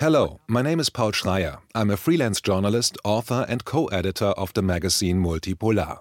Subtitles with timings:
[0.00, 1.58] Hello, my name is Paul Schreier.
[1.76, 5.98] I'm a freelance journalist, author, and co editor of the magazine Multipolar.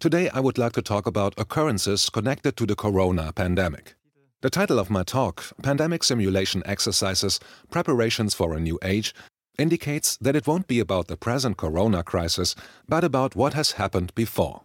[0.00, 3.94] Today, I would like to talk about occurrences connected to the corona pandemic.
[4.40, 7.40] The title of my talk, Pandemic Simulation Exercises
[7.70, 9.14] Preparations for a New Age,
[9.58, 12.54] indicates that it won't be about the present corona crisis,
[12.88, 14.62] but about what has happened before.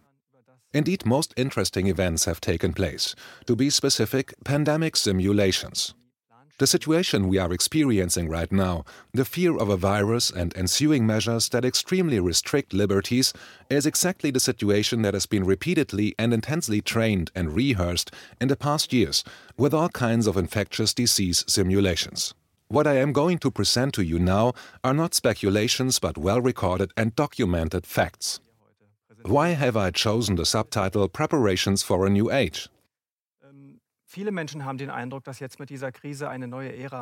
[0.72, 3.14] Indeed, most interesting events have taken place.
[3.46, 5.94] To be specific, pandemic simulations.
[6.60, 11.48] The situation we are experiencing right now, the fear of a virus and ensuing measures
[11.48, 13.32] that extremely restrict liberties,
[13.70, 18.10] is exactly the situation that has been repeatedly and intensely trained and rehearsed
[18.42, 19.24] in the past years
[19.56, 22.34] with all kinds of infectious disease simulations.
[22.68, 24.52] What I am going to present to you now
[24.84, 28.38] are not speculations but well recorded and documented facts.
[29.22, 32.68] Why have I chosen the subtitle Preparations for a New Age?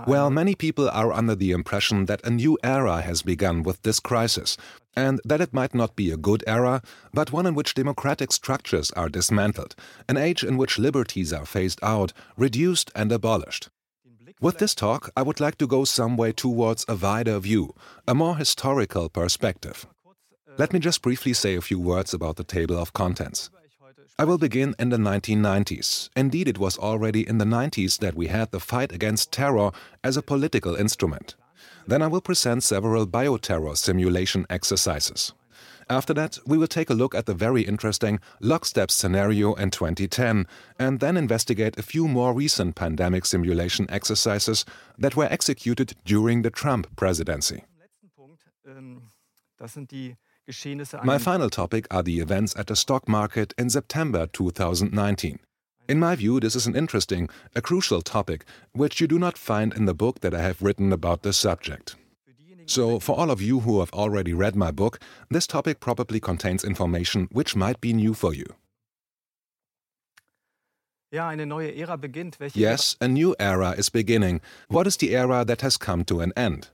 [0.06, 3.98] Well, many people are under the impression that a new era has begun with this
[3.98, 4.58] crisis,
[4.94, 6.82] and that it might not be a good era,
[7.14, 9.74] but one in which democratic structures are dismantled,
[10.06, 13.70] an age in which liberties are phased out, reduced, and abolished.
[14.40, 17.74] With this talk, I would like to go some way towards a wider view,
[18.06, 19.86] a more historical perspective.
[20.58, 23.48] Let me just briefly say a few words about the table of contents.
[24.20, 26.11] I will begin in the 1990s.
[26.16, 29.70] Indeed, it was already in the 90s that we had the fight against terror
[30.02, 31.36] as a political instrument.
[31.86, 35.34] Then I will present several bioterror simulation exercises.
[35.88, 40.48] After that, we will take a look at the very interesting lockstep scenario in 2010
[40.80, 44.64] and then investigate a few more recent pandemic simulation exercises
[44.98, 47.62] that were executed during the Trump presidency.
[51.04, 55.41] My final topic are the events at the stock market in September 2019.
[55.88, 59.75] In my view, this is an interesting, a crucial topic, which you do not find
[59.75, 61.97] in the book that I have written about this subject.
[62.64, 64.98] So, for all of you who have already read my book,
[65.31, 68.47] this topic probably contains information which might be new for you.
[72.54, 74.41] Yes, a new era is beginning.
[74.69, 76.69] What is the era that has come to an end?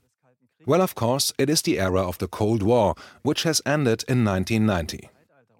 [0.65, 4.25] Well, of course, it is the era of the Cold War, which has ended in
[4.25, 5.09] 1990.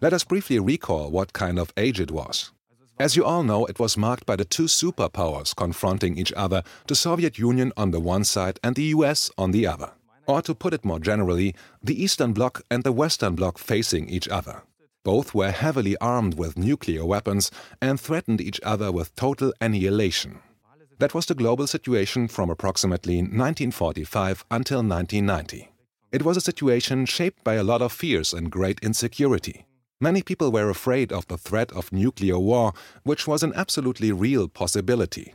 [0.02, 2.52] Let us briefly recall what kind of age it was.
[2.98, 6.96] As you all know, it was marked by the two superpowers confronting each other, the
[6.96, 9.92] Soviet Union on the one side and the US on the other.
[10.28, 14.28] Or to put it more generally, the Eastern Bloc and the Western Bloc facing each
[14.30, 14.64] other.
[15.04, 20.40] Both were heavily armed with nuclear weapons and threatened each other with total annihilation.
[21.00, 25.70] That was the global situation from approximately 1945 until 1990.
[26.12, 29.66] It was a situation shaped by a lot of fears and great insecurity.
[30.00, 32.74] Many people were afraid of the threat of nuclear war,
[33.04, 35.34] which was an absolutely real possibility.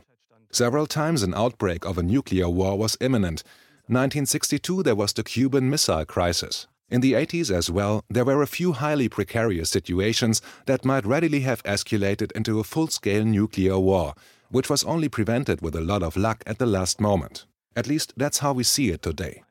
[0.51, 3.43] Several times an outbreak of a nuclear war was imminent.
[3.87, 6.67] 1962 there was the Cuban Missile Crisis.
[6.89, 11.41] In the 80s as well, there were a few highly precarious situations that might readily
[11.41, 14.13] have escalated into a full-scale nuclear war,
[14.51, 17.45] which was only prevented with a lot of luck at the last moment.
[17.75, 19.43] At least that's how we see it today.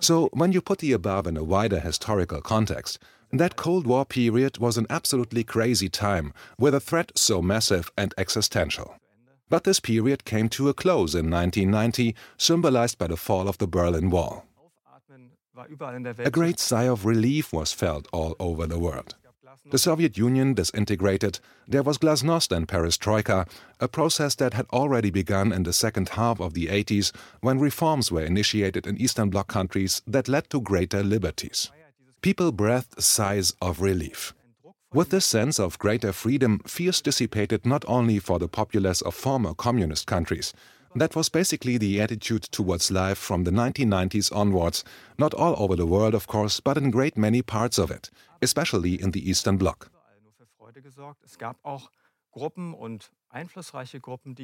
[0.00, 2.98] So, when you put the above in a wider historical context,
[3.32, 8.14] that Cold War period was an absolutely crazy time, with a threat so massive and
[8.18, 8.96] existential.
[9.48, 13.66] But this period came to a close in 1990, symbolized by the fall of the
[13.66, 14.44] Berlin Wall.
[16.18, 19.14] A great sigh of relief was felt all over the world.
[19.70, 23.48] The Soviet Union disintegrated, there was glasnost and perestroika,
[23.80, 28.12] a process that had already begun in the second half of the 80s when reforms
[28.12, 31.72] were initiated in Eastern Bloc countries that led to greater liberties.
[32.22, 34.34] People breathed sighs of relief.
[34.94, 39.52] With this sense of greater freedom, fears dissipated not only for the populace of former
[39.52, 40.54] communist countries,
[40.94, 44.84] that was basically the attitude towards life from the 1990s onwards,
[45.18, 48.10] not all over the world, of course, but in great many parts of it,
[48.42, 49.90] especially in the Eastern Bloc.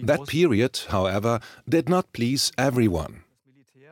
[0.04, 3.24] That period, however, did not please everyone.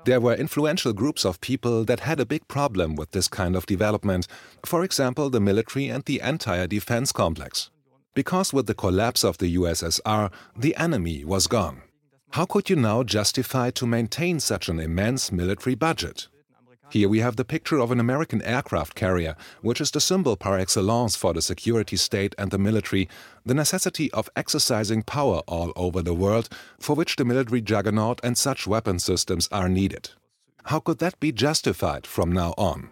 [0.05, 3.67] There were influential groups of people that had a big problem with this kind of
[3.67, 4.27] development,
[4.65, 7.71] for example, the military and the entire defense complex.
[8.15, 11.83] Because with the collapse of the USSR, the enemy was gone.
[12.31, 16.29] How could you now justify to maintain such an immense military budget?
[16.91, 20.59] Here we have the picture of an American aircraft carrier, which is the symbol par
[20.59, 23.09] excellence for the security state and the military,
[23.47, 26.49] the necessity of exercising power all over the world,
[26.81, 30.11] for which the military juggernaut and such weapon systems are needed.
[30.65, 32.91] How could that be justified from now on?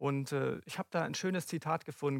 [0.00, 0.60] Äh,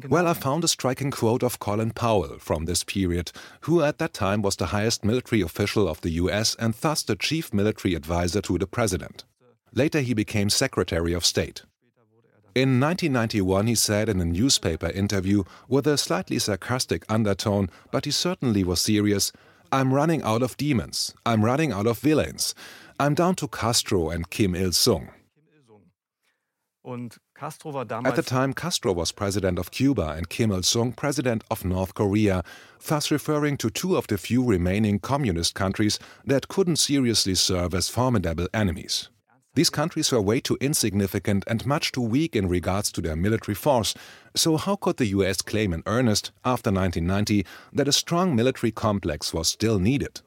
[0.09, 3.31] well, I found a striking quote of Colin Powell from this period,
[3.61, 7.15] who at that time was the highest military official of the US and thus the
[7.15, 9.25] chief military advisor to the president.
[9.73, 11.63] Later, he became Secretary of State.
[12.53, 18.11] In 1991, he said in a newspaper interview with a slightly sarcastic undertone, but he
[18.11, 19.31] certainly was serious
[19.71, 21.13] I'm running out of demons.
[21.25, 22.53] I'm running out of villains.
[22.99, 25.09] I'm down to Castro and Kim Il sung.
[28.05, 31.95] At the time, Castro was president of Cuba and Kim Il sung president of North
[31.95, 32.43] Korea,
[32.85, 37.89] thus referring to two of the few remaining communist countries that couldn't seriously serve as
[37.89, 39.09] formidable enemies.
[39.55, 43.55] These countries were way too insignificant and much too weak in regards to their military
[43.55, 43.95] force,
[44.35, 49.33] so how could the US claim in earnest, after 1990, that a strong military complex
[49.33, 50.21] was still needed?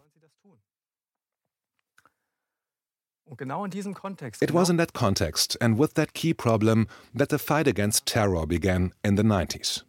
[4.43, 8.47] It was in that context and with that key problem that the fight against terror
[8.47, 9.83] began in the 90s.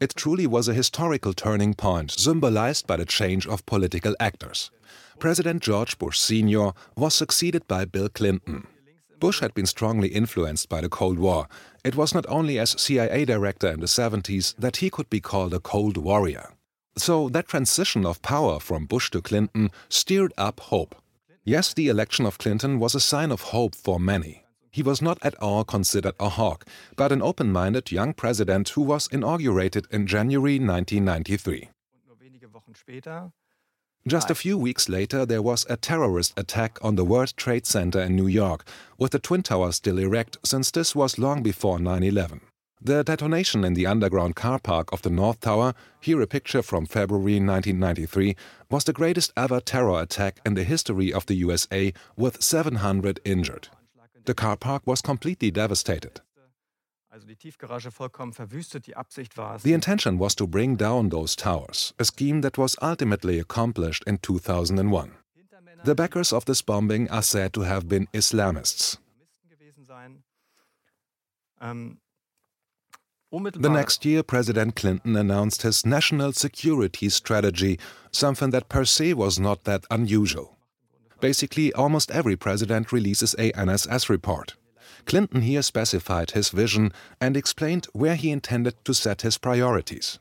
[0.00, 4.70] It truly was a historical turning point symbolized by the change of political actors.
[5.18, 6.72] President George Bush Sr.
[6.96, 8.66] was succeeded by Bill Clinton.
[9.18, 11.48] Bush had been strongly influenced by the Cold War.
[11.84, 15.54] It was not only as CIA director in the 70s that he could be called
[15.54, 16.50] a Cold Warrior.
[16.98, 20.94] So that transition of power from Bush to Clinton stirred up hope.
[21.48, 24.42] Yes, the election of Clinton was a sign of hope for many.
[24.72, 26.66] He was not at all considered a hawk,
[26.96, 31.70] but an open minded young president who was inaugurated in January 1993.
[34.08, 38.00] Just a few weeks later, there was a terrorist attack on the World Trade Center
[38.00, 38.64] in New York,
[38.98, 42.40] with the Twin Towers still erect, since this was long before 9 11.
[42.80, 46.86] The detonation in the underground car park of the North Tower, here a picture from
[46.86, 48.36] February 1993,
[48.70, 53.68] was the greatest ever terror attack in the history of the USA, with 700 injured.
[54.24, 56.20] The car park was completely devastated.
[59.62, 64.18] The intention was to bring down those towers, a scheme that was ultimately accomplished in
[64.18, 65.12] 2001.
[65.84, 68.98] The backers of this bombing are said to have been Islamists.
[73.32, 77.78] The next year, President Clinton announced his national security strategy,
[78.12, 80.56] something that per se was not that unusual.
[81.20, 84.54] Basically, almost every president releases a NSS report.
[85.06, 90.20] Clinton here specified his vision and explained where he intended to set his priorities.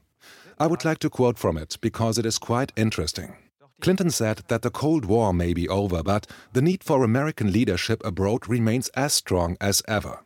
[0.57, 3.35] I would like to quote from it because it is quite interesting.
[3.81, 8.03] Clinton said that the Cold War may be over, but the need for American leadership
[8.03, 10.25] abroad remains as strong as ever.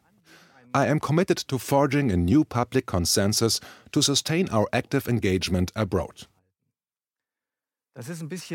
[0.74, 3.60] I am committed to forging a new public consensus
[3.92, 6.28] to sustain our active engagement abroad.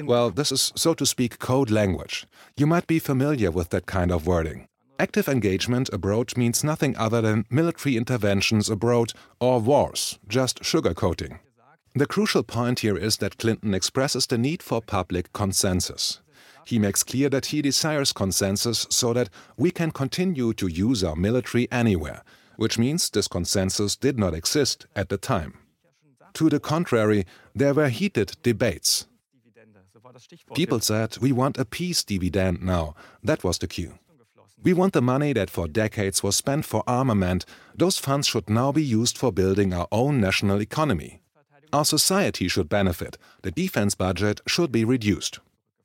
[0.07, 2.27] Well, this is, so to speak, code language.
[2.57, 4.69] You might be familiar with that kind of wording.
[4.99, 11.41] Active engagement abroad means nothing other than military interventions abroad or wars, just sugarcoating.
[11.97, 16.21] The crucial point here is that Clinton expresses the need for public consensus.
[16.67, 21.17] He makes clear that he desires consensus so that we can continue to use our
[21.17, 22.23] military anywhere,
[22.57, 25.59] which means this consensus did not exist at the time.
[26.35, 29.07] To the contrary, there were heated debates.
[30.55, 32.95] People said, We want a peace dividend now.
[33.23, 33.99] That was the cue.
[34.63, 37.45] We want the money that for decades was spent for armament.
[37.75, 41.21] Those funds should now be used for building our own national economy.
[41.73, 43.19] Our society should benefit.
[43.43, 45.41] The defense budget should be reduced.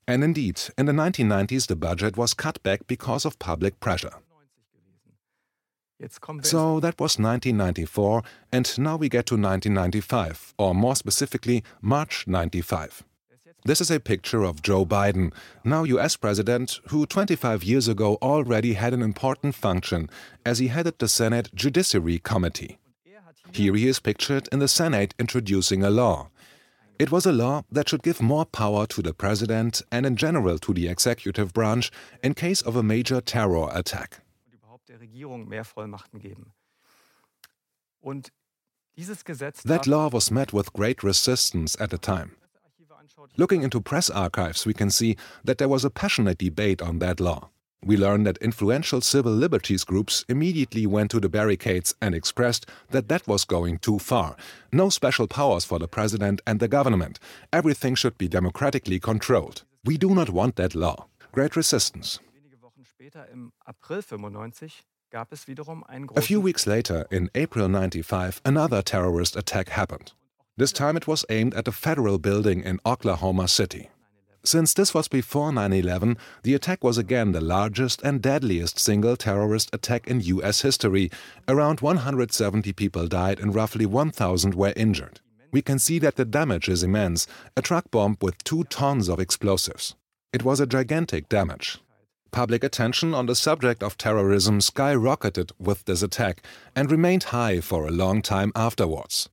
[0.09, 4.15] And indeed, in the 1990s, the budget was cut back because of public pressure.
[6.41, 13.03] So that was 1994, and now we get to 1995, or more specifically, March 95.
[13.65, 15.31] This is a picture of Joe Biden,
[15.63, 20.09] now US President, who 25 years ago already had an important function
[20.43, 22.79] as he headed the Senate Judiciary Committee.
[23.51, 26.29] Here he is pictured in the Senate introducing a law.
[26.99, 30.59] It was a law that should give more power to the president and in general
[30.59, 31.91] to the executive branch
[32.21, 34.19] in case of a major terror attack.
[39.65, 42.35] That law was met with great resistance at the time.
[43.37, 45.15] Looking into press archives, we can see
[45.45, 47.49] that there was a passionate debate on that law.
[47.85, 53.07] We learn that influential civil liberties groups immediately went to the barricades and expressed that
[53.07, 54.35] that was going too far.
[54.71, 57.19] No special powers for the president and the government.
[57.53, 59.63] Everything should be democratically controlled.
[59.85, 61.07] We do not want that law.
[61.31, 62.19] Great resistance.
[66.15, 70.11] A few weeks later, in April 95, another terrorist attack happened.
[70.57, 73.89] This time it was aimed at a federal building in Oklahoma City.
[74.43, 79.17] Since this was before 9 11, the attack was again the largest and deadliest single
[79.17, 81.11] terrorist attack in US history.
[81.47, 85.19] Around 170 people died and roughly 1,000 were injured.
[85.51, 87.27] We can see that the damage is immense
[87.57, 89.95] a truck bomb with two tons of explosives.
[90.31, 91.79] It was a gigantic damage.
[92.31, 96.43] Public attention on the subject of terrorism skyrocketed with this attack
[96.75, 99.29] and remained high for a long time afterwards.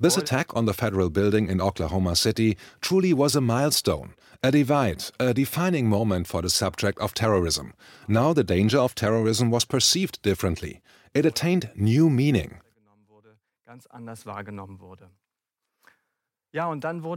[0.00, 5.04] This attack on the federal building in Oklahoma City truly was a milestone, a divide,
[5.20, 7.74] a defining moment for the subject of terrorism.
[8.06, 10.80] Now the danger of terrorism was perceived differently.
[11.12, 12.60] It attained new meaning.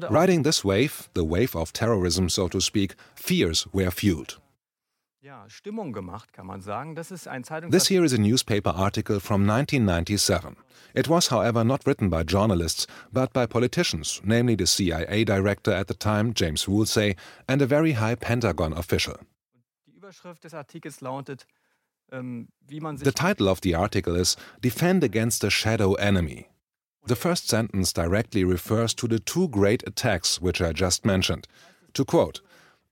[0.10, 4.40] Riding this wave, the wave of terrorism, so to speak, fears were fueled.
[7.70, 10.56] This here is a newspaper article from 1997.
[10.96, 15.88] It was, however, not written by journalists, but by politicians, namely the CIA director at
[15.88, 17.16] the time, James Woolsey,
[17.48, 19.18] and a very high Pentagon official.
[22.12, 26.50] Ähm, the title of the article is Defend Against a Shadow Enemy.
[27.06, 31.48] The first sentence directly refers to the two great attacks which I just mentioned.
[31.94, 32.42] To quote,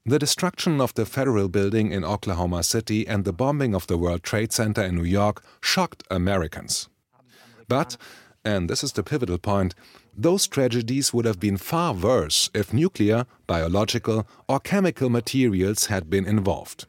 [0.05, 4.23] the destruction of the federal building in Oklahoma City and the bombing of the World
[4.23, 6.89] Trade Center in New York shocked Americans.
[7.67, 7.97] But,
[8.43, 9.75] and this is the pivotal point,
[10.17, 16.25] those tragedies would have been far worse if nuclear, biological, or chemical materials had been
[16.25, 16.87] involved.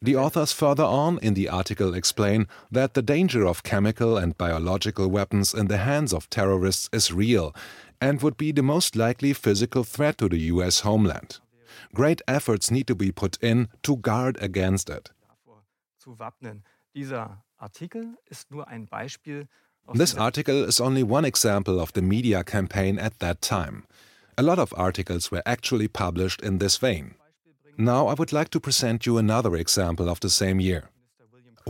[0.00, 5.08] The authors further on in the article explain that the danger of chemical and biological
[5.08, 7.54] weapons in the hands of terrorists is real
[8.00, 11.38] and would be the most likely physical threat to the US homeland.
[11.94, 15.10] Great efforts need to be put in to guard against it.
[19.94, 23.84] This article is only one example of the media campaign at that time.
[24.38, 27.14] A lot of articles were actually published in this vein.
[27.76, 30.88] Now I would like to present you another example of the same year.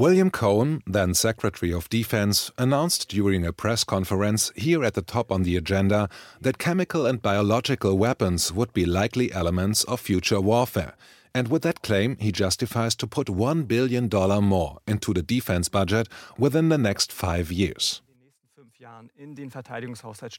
[0.03, 5.31] William Cohen, then Secretary of Defense, announced during a press conference here at the top
[5.31, 6.09] on the agenda
[6.41, 10.95] that chemical and biological weapons would be likely elements of future warfare.
[11.33, 14.09] And with that claim, he justifies to put $1 billion
[14.43, 18.03] more into the defense budget within the next five years.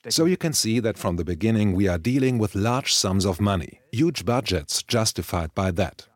[0.09, 3.39] So you can see that from the beginning we are dealing with large sums of
[3.39, 6.09] money, huge budgets justified by that.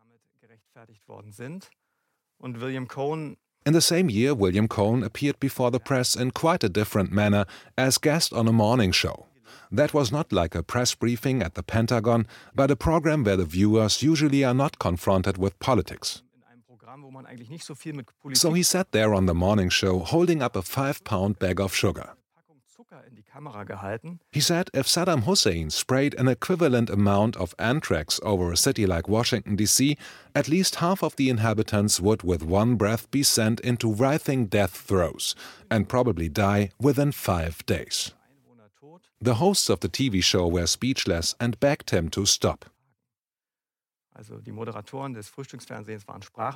[3.66, 7.44] In the same year, William Cohen appeared before the press in quite a different manner
[7.76, 9.26] as guest on a morning show.
[9.70, 13.44] That was not like a press briefing at the Pentagon, but a program where the
[13.44, 16.22] viewers usually are not confronted with politics.
[18.32, 21.74] So he sat there on the morning show holding up a five pound bag of
[21.74, 22.14] sugar.
[24.32, 29.08] He said if Saddam Hussein sprayed an equivalent amount of anthrax over a city like
[29.08, 29.96] Washington, D.C.,
[30.34, 34.72] at least half of the inhabitants would with one breath be sent into writhing death
[34.72, 35.34] throes
[35.70, 38.12] and probably die within five days.
[39.20, 42.66] The hosts of the TV show were speechless and begged him to stop.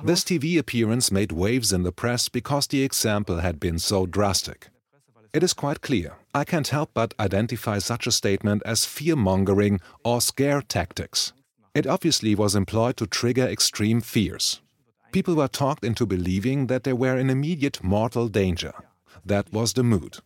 [0.03, 4.69] This TV appearance made waves in the press because the example had been so drastic.
[5.33, 6.17] It is quite clear.
[6.35, 11.31] I can't help but identify such a statement as fear mongering or scare tactics.
[11.75, 14.61] It obviously was employed to trigger extreme fears.
[15.11, 18.73] People were talked into believing that they were in immediate mortal danger.
[19.23, 20.17] That was the mood.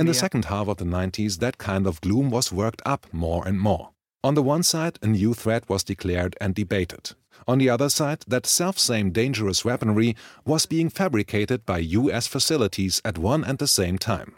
[0.00, 3.46] In the second half of the 90s, that kind of gloom was worked up more
[3.46, 3.90] and more.
[4.24, 7.12] On the one side, a new threat was declared and debated.
[7.46, 13.18] On the other side, that self-same dangerous weaponry was being fabricated by US facilities at
[13.18, 14.34] one and the same time.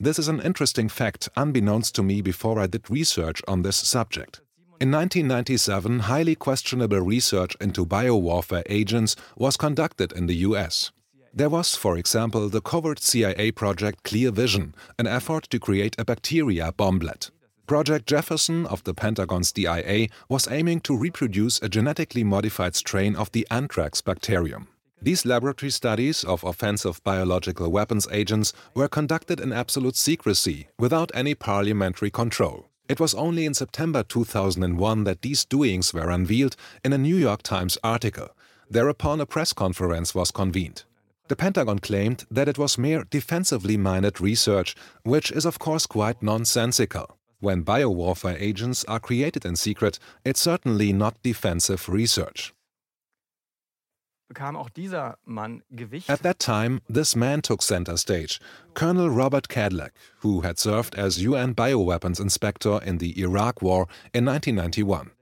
[0.00, 4.40] This is an interesting fact unbeknownst to me before I did research on this subject.
[4.80, 10.92] In 1997, highly questionable research into biowarfare agents was conducted in the US.
[11.34, 16.04] There was, for example, the covert CIA project Clear Vision, an effort to create a
[16.04, 17.30] bacteria bomblet.
[17.68, 23.30] Project Jefferson of the Pentagon's DIA was aiming to reproduce a genetically modified strain of
[23.32, 24.68] the anthrax bacterium.
[25.02, 31.34] These laboratory studies of offensive biological weapons agents were conducted in absolute secrecy, without any
[31.34, 32.70] parliamentary control.
[32.88, 37.42] It was only in September 2001 that these doings were unveiled in a New York
[37.42, 38.30] Times article.
[38.70, 40.84] Thereupon, a press conference was convened.
[41.28, 46.22] The Pentagon claimed that it was mere defensively minded research, which is of course quite
[46.22, 47.17] nonsensical.
[47.40, 52.52] When biowarfare agents are created in secret, it's certainly not defensive research.
[54.30, 58.40] At that time, this man took center stage,
[58.74, 64.26] Colonel Robert Kadlec, who had served as UN bioweapons inspector in the Iraq War in
[64.26, 65.12] 1991.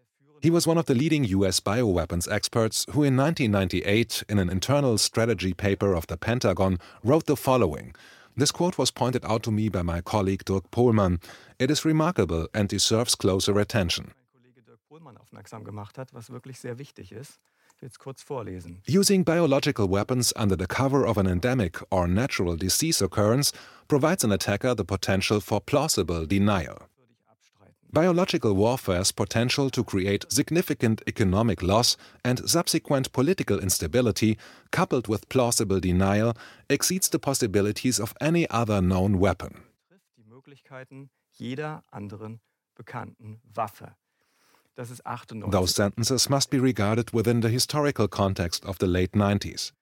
[0.40, 4.98] He was one of the leading US bioweapons experts who in 1998, in an internal
[4.98, 7.94] strategy paper of the Pentagon, wrote the following.
[8.38, 11.22] This quote was pointed out to me by my colleague Dirk Pohlmann.
[11.58, 14.12] It is remarkable and deserves closer attention.
[18.86, 23.52] Using biological weapons under the cover of an endemic or natural disease occurrence
[23.88, 26.88] provides an attacker the potential for plausible denial.
[27.92, 34.36] Biological warfare's potential to create significant economic loss and subsequent political instability,
[34.70, 36.34] coupled with plausible denial,
[36.68, 39.62] exceeds the possibilities of any other known weapon.
[45.50, 49.72] Those sentences must be regarded within the historical context of the late 90s.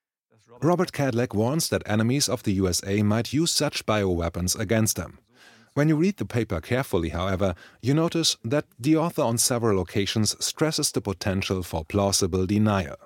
[0.62, 5.18] Robert Kadlec warns that enemies of the USA might use such bioweapons against them.
[5.74, 10.36] When you read the paper carefully, however, you notice that the author on several occasions
[10.38, 12.96] stresses the potential for plausible denial.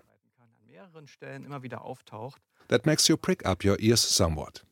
[2.68, 4.62] That makes you prick up your ears somewhat.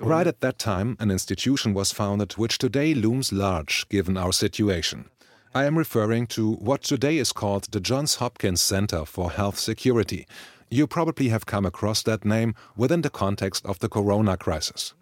[0.00, 5.10] Right at that time, an institution was founded which today looms large given our situation.
[5.54, 10.26] I am referring to what today is called the Johns Hopkins Center for Health Security.
[10.70, 14.94] You probably have come across that name within the context of the corona crisis.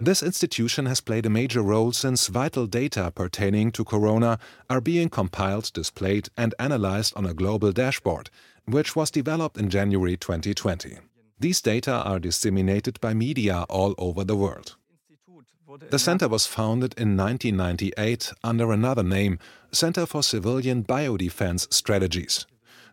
[0.00, 4.38] This institution has played a major role since vital data pertaining to corona
[4.70, 8.30] are being compiled, displayed, and analyzed on a global dashboard,
[8.64, 10.98] which was developed in January 2020.
[11.38, 14.76] These data are disseminated by media all over the world.
[15.90, 19.38] The center was founded in 1998 under another name,
[19.70, 22.46] Center for Civilian Biodefense Strategies.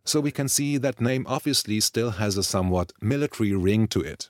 [0.08, 4.30] So we can see that name obviously still has a somewhat military ring to it.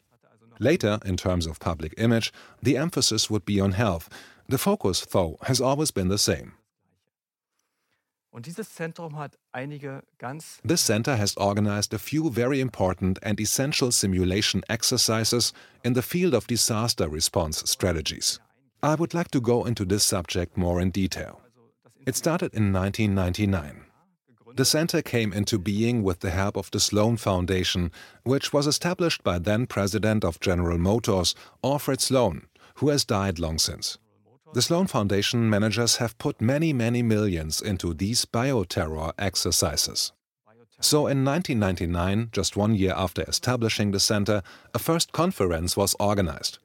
[0.59, 4.09] Later, in terms of public image, the emphasis would be on health.
[4.49, 6.53] The focus, though, has always been the same.
[10.65, 16.33] This center has organized a few very important and essential simulation exercises in the field
[16.33, 18.39] of disaster response strategies.
[18.81, 21.41] I would like to go into this subject more in detail.
[22.07, 23.86] It started in 1999.
[24.57, 27.91] The center came into being with the help of the Sloan Foundation,
[28.23, 33.59] which was established by then President of General Motors, Alfred Sloan, who has died long
[33.59, 33.99] since.
[34.55, 40.11] The Sloan Foundation managers have put many, many millions into these bioterror exercises.
[40.81, 44.41] So in 1999, just one year after establishing the center,
[44.73, 46.57] a first conference was organized.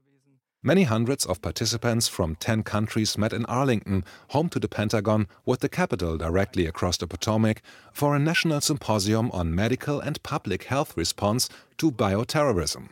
[0.65, 5.59] Many hundreds of participants from 10 countries met in Arlington, home to the Pentagon, with
[5.59, 10.97] the capital directly across the Potomac, for a national symposium on medical and public health
[10.97, 11.49] response
[11.79, 12.91] to bioterrorism.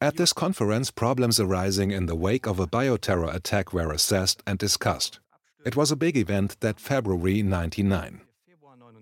[0.00, 4.56] At this conference, problems arising in the wake of a bioterror attack were assessed and
[4.56, 5.18] discussed.
[5.64, 8.20] It was a big event that February 99.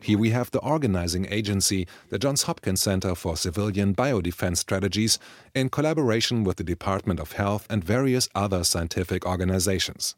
[0.02, 5.18] Here we have the organizing agency, the Johns Hopkins Center for Civilian Biodefense Strategies,
[5.54, 10.16] in collaboration with the Department of Health and various other scientific organizations.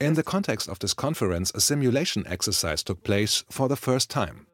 [0.00, 4.46] In the context of this conference, a simulation exercise took place for the first time.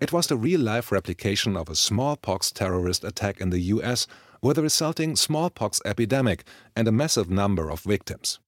[0.00, 4.06] It was the real-life replication of a smallpox terrorist attack in the US
[4.42, 8.40] with a resulting smallpox epidemic and a massive number of victims.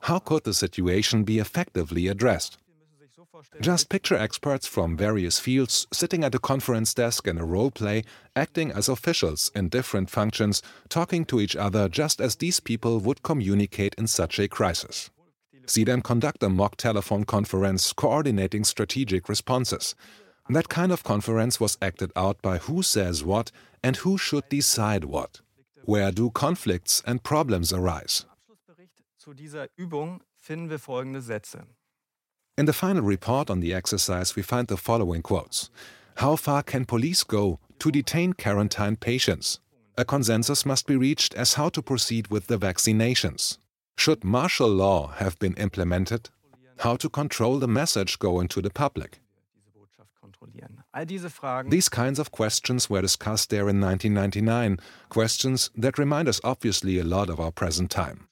[0.00, 2.58] How could the situation be effectively addressed?
[3.60, 8.04] Just picture experts from various fields sitting at a conference desk in a role play,
[8.34, 13.22] acting as officials in different functions, talking to each other just as these people would
[13.22, 15.10] communicate in such a crisis.
[15.66, 19.94] See them conduct a mock telephone conference coordinating strategic responses.
[20.48, 25.04] That kind of conference was acted out by who says what and who should decide
[25.04, 25.40] what.
[25.84, 28.26] Where do conflicts and problems arise?
[32.58, 35.70] In the final report on the exercise, we find the following quotes
[36.16, 39.60] How far can police go to detain quarantine patients?
[39.96, 43.58] A consensus must be reached as how to proceed with the vaccinations.
[43.96, 46.30] Should martial law have been implemented?
[46.78, 49.20] How to control the message going to the public?
[51.70, 57.04] These kinds of questions were discussed there in 1999, questions that remind us obviously a
[57.04, 58.26] lot of our present time.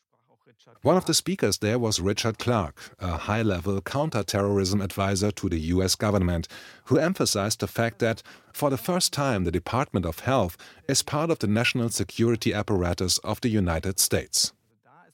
[0.88, 5.60] One of the speakers there was Richard Clarke, a high level counterterrorism advisor to the
[5.74, 6.48] US government,
[6.84, 8.22] who emphasized the fact that,
[8.54, 10.56] for the first time, the Department of Health
[10.88, 14.54] is part of the national security apparatus of the United States.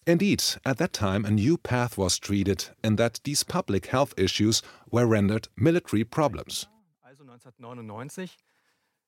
[0.06, 4.62] Indeed, at that time a new path was treated in that these public health issues
[4.92, 6.68] were rendered military problems.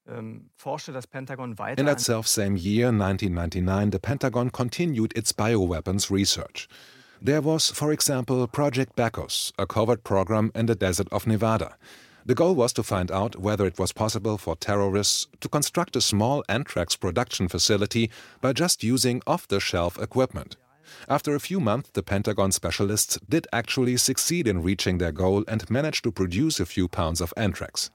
[0.07, 1.81] Also 1999 ähm, forschte das Pentagon weiter.
[1.81, 6.69] In that self-same year, 1999, the Pentagon continued its bioweapons research.
[7.21, 11.77] There was, for example, Project Bacchus, a covert program in the desert of Nevada.
[12.27, 16.01] The goal was to find out whether it was possible for terrorists to construct a
[16.01, 20.57] small anthrax production facility by just using off-the-shelf equipment.
[21.09, 25.71] After a few months, the Pentagon specialists did actually succeed in reaching their goal and
[25.71, 27.91] managed to produce a few pounds of anthrax.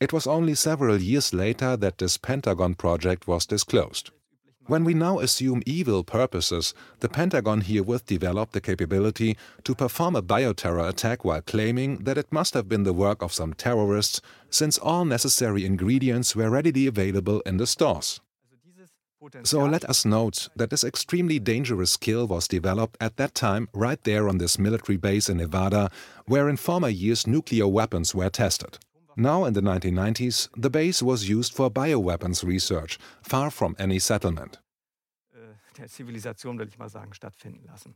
[0.00, 4.10] It was only several years later that this Pentagon project was disclosed.
[4.66, 10.22] When we now assume evil purposes, the Pentagon herewith developed the capability to perform a
[10.22, 14.78] bioterror attack while claiming that it must have been the work of some terrorists, since
[14.78, 18.20] all necessary ingredients were readily available in the stores.
[19.42, 24.02] So let us note that this extremely dangerous skill was developed at that time right
[24.04, 25.90] there on this military base in Nevada,
[26.24, 28.78] where in former years nuclear weapons were tested.
[29.16, 34.60] Now, in the 1990s, the base was used for bioweapons research, far from any settlement.
[35.34, 37.94] äh, der Zivilisation, will ich mal sagen, stattfinden lassen.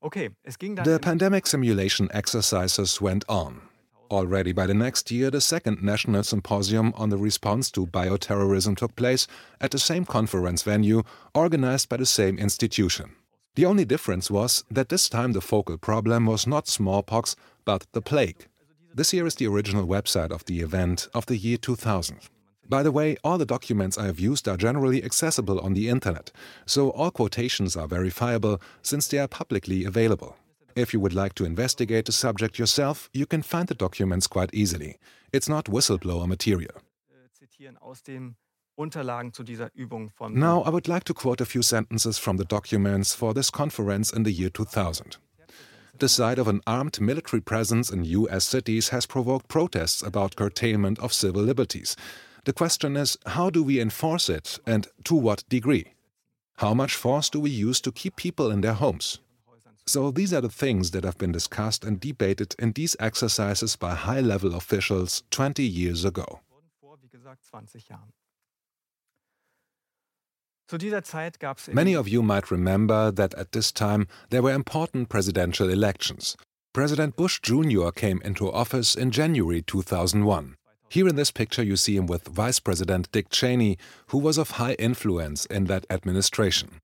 [0.00, 3.62] Okay, es ging dann The pandemic simulation exercises went on.
[4.10, 8.94] Already by the next year, the second National Symposium on the Response to Bioterrorism took
[8.94, 9.26] place
[9.60, 11.02] at the same conference venue,
[11.34, 13.14] organized by the same institution.
[13.54, 18.02] The only difference was that this time the focal problem was not smallpox, but the
[18.02, 18.48] plague.
[18.94, 22.18] This here is the original website of the event of the year 2000.
[22.68, 26.30] By the way, all the documents I have used are generally accessible on the internet,
[26.66, 30.36] so all quotations are verifiable since they are publicly available.
[30.76, 34.50] If you would like to investigate the subject yourself, you can find the documents quite
[34.52, 34.98] easily.
[35.32, 36.82] It's not whistleblower material.
[37.32, 38.36] zitieren aus den
[38.74, 42.36] Unterlagen zu dieser Übung von Now, I would like to quote a few sentences from
[42.36, 45.18] the documents for this conference in the year 2000.
[46.02, 50.98] The sight of an armed military presence in US cities has provoked protests about curtailment
[50.98, 51.94] of civil liberties.
[52.44, 55.94] The question is how do we enforce it and to what degree?
[56.56, 59.20] How much force do we use to keep people in their homes?
[59.86, 63.94] So, these are the things that have been discussed and debated in these exercises by
[63.94, 66.40] high level officials 20 years ago.
[66.50, 68.12] wurden vor, wie gesagt, 20 Jahren.
[69.70, 70.61] Zu dieser Zeit gab es
[71.72, 76.36] Many of you might remember that at this time there were important presidential elections.
[76.72, 77.90] President Bush Jr.
[77.90, 80.56] came into office in January 2001.
[80.88, 84.52] Here in this picture, you see him with Vice President Dick Cheney, who was of
[84.52, 86.80] high influence in that administration.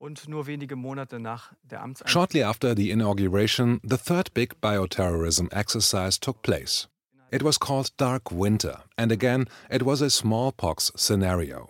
[0.00, 5.48] und nur wenige Monate nach der Amtseinführung Shortly after the inauguration, the third big bioterrorism
[5.52, 6.86] exercise took place.
[7.30, 11.68] It was called Dark Winter, and again, it was a smallpox scenario.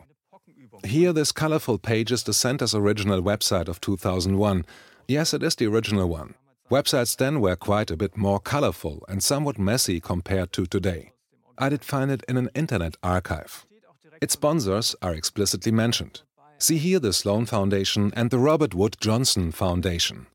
[0.84, 4.64] Here, this colorful page is the center's original website of 2001.
[5.06, 6.34] Yes, it is the original one.
[6.70, 11.12] Websites then were quite a bit more colorful and somewhat messy compared to today.
[11.56, 13.66] I did find it in an internet archive.
[14.20, 16.22] Its sponsors are explicitly mentioned.
[16.58, 20.26] See here the Sloan Foundation and the Robert Wood Johnson Foundation.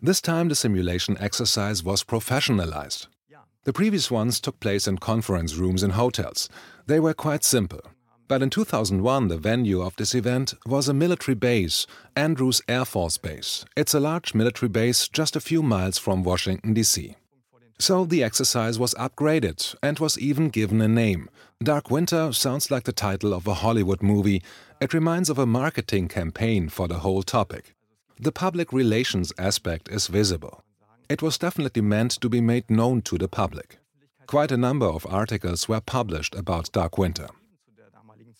[0.00, 3.06] This time the simulation exercise was professionalized.
[3.64, 6.48] The previous ones took place in conference rooms in hotels.
[6.86, 7.80] They were quite simple.
[8.26, 13.18] But in 2001, the venue of this event was a military base, Andrews Air Force
[13.18, 13.66] Base.
[13.76, 17.16] It's a large military base just a few miles from Washington, D.C.
[17.78, 21.28] So the exercise was upgraded and was even given a name.
[21.62, 24.42] Dark Winter sounds like the title of a Hollywood movie.
[24.80, 27.74] It reminds of a marketing campaign for the whole topic.
[28.18, 30.62] The public relations aspect is visible.
[31.10, 33.78] It was definitely meant to be made known to the public.
[34.26, 37.28] Quite a number of articles were published about Dark Winter.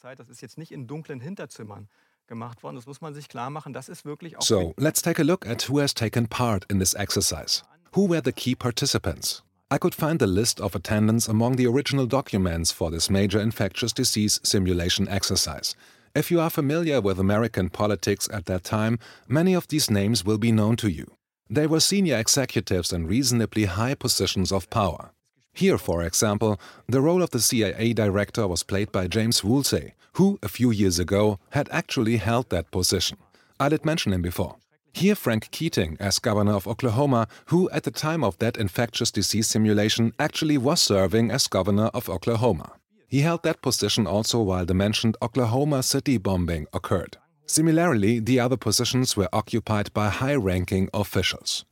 [0.04, 0.18] Zu der damaligen Zeit.
[0.18, 1.88] Das ist jetzt nicht in dunklen Hinterzimmern
[2.26, 2.76] gemacht worden.
[2.76, 3.72] Das muss man sich klar machen.
[3.72, 6.78] Das ist wirklich auch So, let's take a look at who has taken part in
[6.78, 7.62] this exercise.
[7.94, 9.42] Who were the key participants?
[9.70, 13.92] I could find the list of attendance among the original documents for this major infectious
[13.92, 15.74] disease simulation exercise.
[16.14, 20.38] If you are familiar with American politics at that time, many of these names will
[20.38, 21.06] be known to you.
[21.50, 25.13] They were senior executives in reasonably high positions of power.
[25.54, 30.38] Here, for example, the role of the CIA director was played by James Woolsey, who,
[30.42, 33.18] a few years ago, had actually held that position.
[33.60, 34.56] I did mention him before.
[34.92, 39.48] Here, Frank Keating, as governor of Oklahoma, who at the time of that infectious disease
[39.48, 42.72] simulation actually was serving as governor of Oklahoma.
[43.08, 47.16] He held that position also while the mentioned Oklahoma City bombing occurred.
[47.46, 51.64] Similarly, the other positions were occupied by high ranking officials.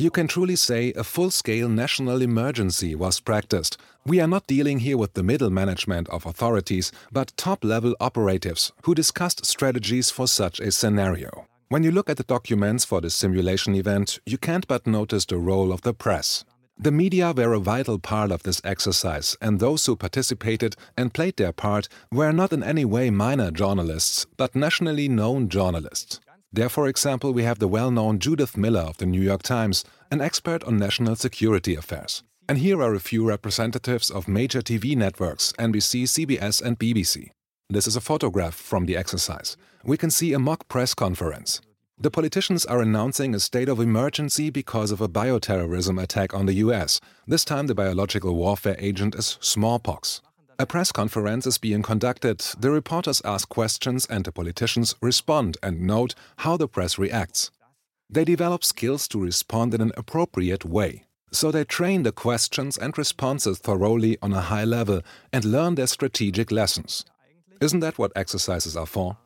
[0.00, 3.76] You can truly say a full scale national emergency was practiced.
[4.06, 8.70] We are not dealing here with the middle management of authorities, but top level operatives
[8.84, 11.48] who discussed strategies for such a scenario.
[11.68, 15.38] When you look at the documents for this simulation event, you can't but notice the
[15.38, 16.44] role of the press.
[16.78, 21.38] The media were a vital part of this exercise, and those who participated and played
[21.38, 26.20] their part were not in any way minor journalists, but nationally known journalists.
[26.50, 29.84] There, for example, we have the well known Judith Miller of the New York Times,
[30.10, 32.22] an expert on national security affairs.
[32.48, 37.30] And here are a few representatives of major TV networks NBC, CBS, and BBC.
[37.68, 39.58] This is a photograph from the exercise.
[39.84, 41.60] We can see a mock press conference.
[42.00, 46.54] The politicians are announcing a state of emergency because of a bioterrorism attack on the
[46.54, 46.98] US.
[47.26, 50.22] This time, the biological warfare agent is smallpox.
[50.60, 55.82] A press conference is being conducted, the reporters ask questions, and the politicians respond and
[55.82, 57.52] note how the press reacts.
[58.10, 61.04] They develop skills to respond in an appropriate way.
[61.30, 65.86] So they train the questions and responses thoroughly on a high level and learn their
[65.86, 67.04] strategic lessons.
[67.60, 69.16] Isn't that what exercises are for?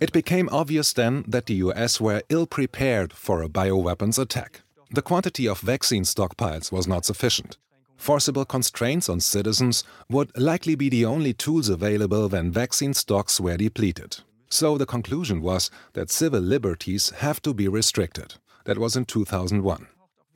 [0.00, 4.60] It became obvious then that the US were ill prepared for a bioweapons attack.
[4.92, 7.58] The quantity of vaccine stockpiles was not sufficient.
[8.02, 13.56] Forcible constraints on citizens would likely be the only tools available when vaccine stocks were
[13.56, 14.16] depleted.
[14.48, 18.34] So the conclusion was that civil liberties have to be restricted.
[18.64, 19.86] That was in 2001.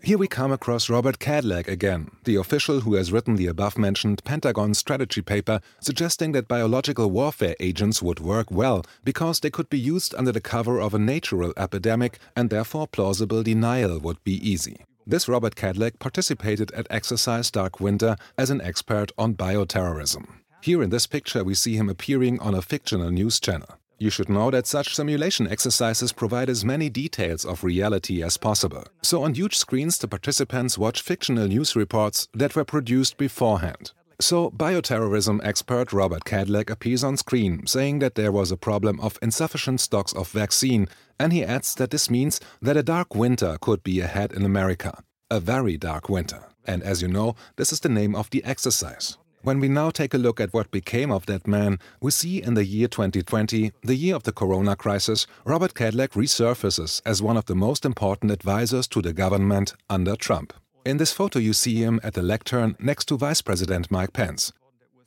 [0.01, 4.23] Here we come across Robert Kadlec again, the official who has written the above mentioned
[4.23, 9.81] Pentagon strategy paper suggesting that biological warfare agents would work well because they could be
[9.81, 14.85] used under the cover of a natural epidemic and therefore plausible denial would be easy.
[15.09, 20.27] This Robert Kadlec participated at Exercise Dark Winter as an expert on bioterrorism.
[20.61, 23.69] Here in this picture we see him appearing on a fictional news channel.
[24.01, 28.83] You should know that such simulation exercises provide as many details of reality as possible.
[29.01, 33.93] So on huge screens the participants watch fictional news reports that were produced beforehand.
[34.19, 39.19] So bioterrorism expert Robert Kadlec appears on screen saying that there was a problem of
[39.21, 40.89] insufficient stocks of vaccine
[41.21, 45.03] and he adds that this means that a dark winter could be ahead in America.
[45.31, 46.45] A very dark winter.
[46.67, 49.19] And as you know, this is the name of the exercise.
[49.43, 52.55] When we now take a look at what became of that man, we see in
[52.55, 57.45] the year 2020, the year of the corona crisis, Robert Kadlec resurfaces as one of
[57.45, 60.55] the most important advisors to the government under Trump.
[60.87, 64.53] In this photo, you see him at the lectern next to Vice President Mike Pence.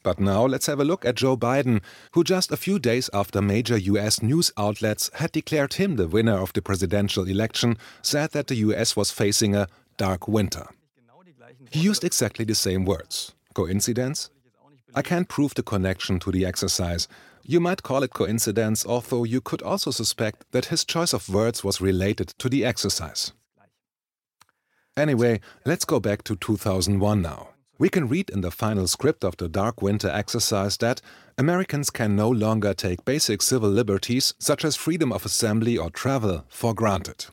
[0.04, 3.42] But now let's have a look at Joe Biden, who just a few days after
[3.42, 8.48] major US news outlets had declared him the winner of the presidential election, said that
[8.48, 10.68] the US was facing a dark winter.
[11.72, 13.34] He used exactly the same words.
[13.54, 14.30] Coincidence?
[14.94, 17.08] I can't prove the connection to the exercise.
[17.44, 21.64] You might call it coincidence, although you could also suspect that his choice of words
[21.64, 23.32] was related to the exercise.
[25.00, 27.50] Anyway, let's go back to 2001 now.
[27.78, 31.02] We can read in the final script of the Dark Winter exercise that
[31.38, 36.44] Americans can no longer take basic civil liberties, such as freedom of assembly or travel,
[36.50, 37.28] for granted.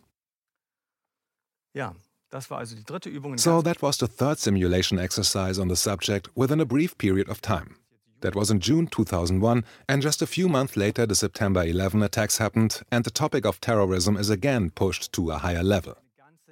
[1.75, 1.95] Ja,
[2.31, 3.39] Das war also die dritte Übung.
[3.39, 7.41] So that was the third simulation exercise on the subject within a brief period of
[7.41, 7.77] time.
[8.21, 12.39] That was in June 2001, and just a few months later, the September 11 attacks
[12.39, 15.97] happened, and the topic of terrorism is again pushed to a higher level.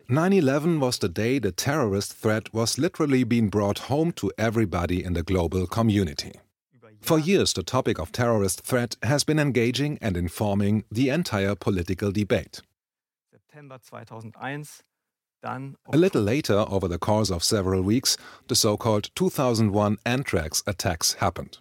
[0.09, 5.03] 9 11 was the day the terrorist threat was literally being brought home to everybody
[5.03, 6.33] in the global community.
[7.01, 12.13] For years, the topic of terrorist threat has been engaging and informing the entire political
[12.13, 12.61] debate.
[13.33, 14.65] September 2001
[15.93, 18.17] a little later, over the course of several weeks,
[18.49, 21.59] the so-called 2001 anthrax attacks happened.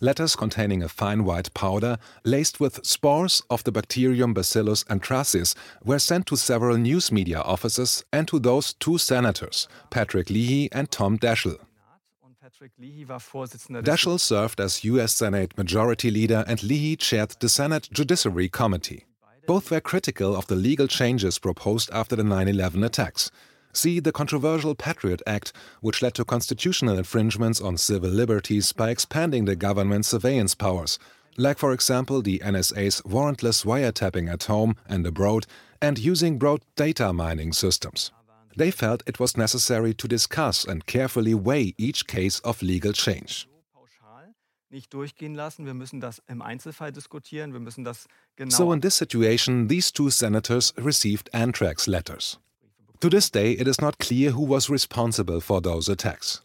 [0.00, 5.54] Letters containing a fine white powder laced with spores of the bacterium Bacillus anthracis
[5.84, 10.90] were sent to several news media offices and to those two senators, Patrick Leahy and
[10.90, 11.58] Tom Daschle.
[13.82, 15.14] Daschle served as U.S.
[15.14, 19.06] Senate Majority Leader and Leahy chaired the Senate Judiciary Committee.
[19.46, 23.30] Both were critical of the legal changes proposed after the 9 11 attacks.
[23.74, 29.44] See the controversial Patriot Act, which led to constitutional infringements on civil liberties by expanding
[29.44, 30.98] the government's surveillance powers,
[31.36, 35.46] like, for example, the NSA's warrantless wiretapping at home and abroad,
[35.82, 38.12] and using broad data mining systems.
[38.56, 43.48] They felt it was necessary to discuss and carefully weigh each case of legal change
[44.74, 45.64] nicht durchgehen lassen.
[45.64, 47.54] Wir müssen das im Einzelfall diskutieren.
[47.54, 48.06] Wir müssen das
[48.36, 48.54] genau.
[48.54, 52.38] So in this situation, these two senators received anthrax letters.
[53.04, 56.40] To this day, it is not clear who was responsible for those attacks.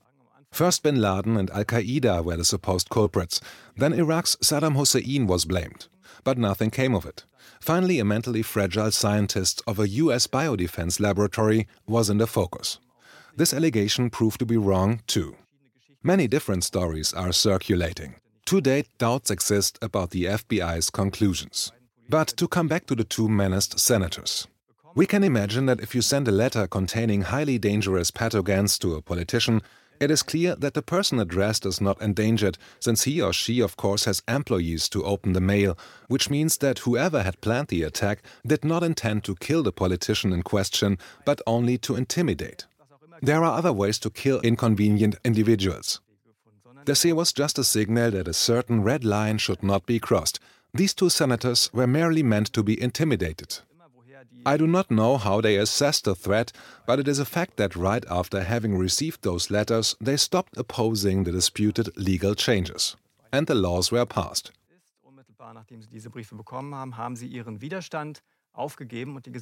[0.52, 3.40] First bin Laden and Al Qaeda were the supposed culprits.
[3.78, 5.88] Then Iraq's Saddam Hussein was blamed.
[6.26, 7.24] But nothing came of it.
[7.62, 12.78] Finally, a mentally fragile scientist of a US biodefense laboratory was in the focus.
[13.34, 15.38] This allegation proved to be wrong, too.
[16.04, 18.16] Many different stories are circulating.
[18.48, 21.72] To date, doubts exist about the FBI's conclusions.
[22.10, 24.46] But to come back to the two menaced senators.
[24.96, 29.02] We can imagine that if you send a letter containing highly dangerous pathogens to a
[29.02, 29.62] politician,
[30.00, 33.76] it is clear that the person addressed is not endangered, since he or she, of
[33.76, 38.24] course, has employees to open the mail, which means that whoever had planned the attack
[38.48, 42.66] did not intend to kill the politician in question, but only to intimidate.
[43.22, 46.00] There are other ways to kill inconvenient individuals.
[46.86, 50.40] This here was just a signal that a certain red line should not be crossed.
[50.74, 53.60] These two senators were merely meant to be intimidated.
[54.50, 56.52] I do not know how they assessed the threat,
[56.88, 61.24] but it is a fact that right after having received those letters, they stopped opposing
[61.24, 62.96] the disputed legal changes.
[63.32, 64.52] And the laws were passed.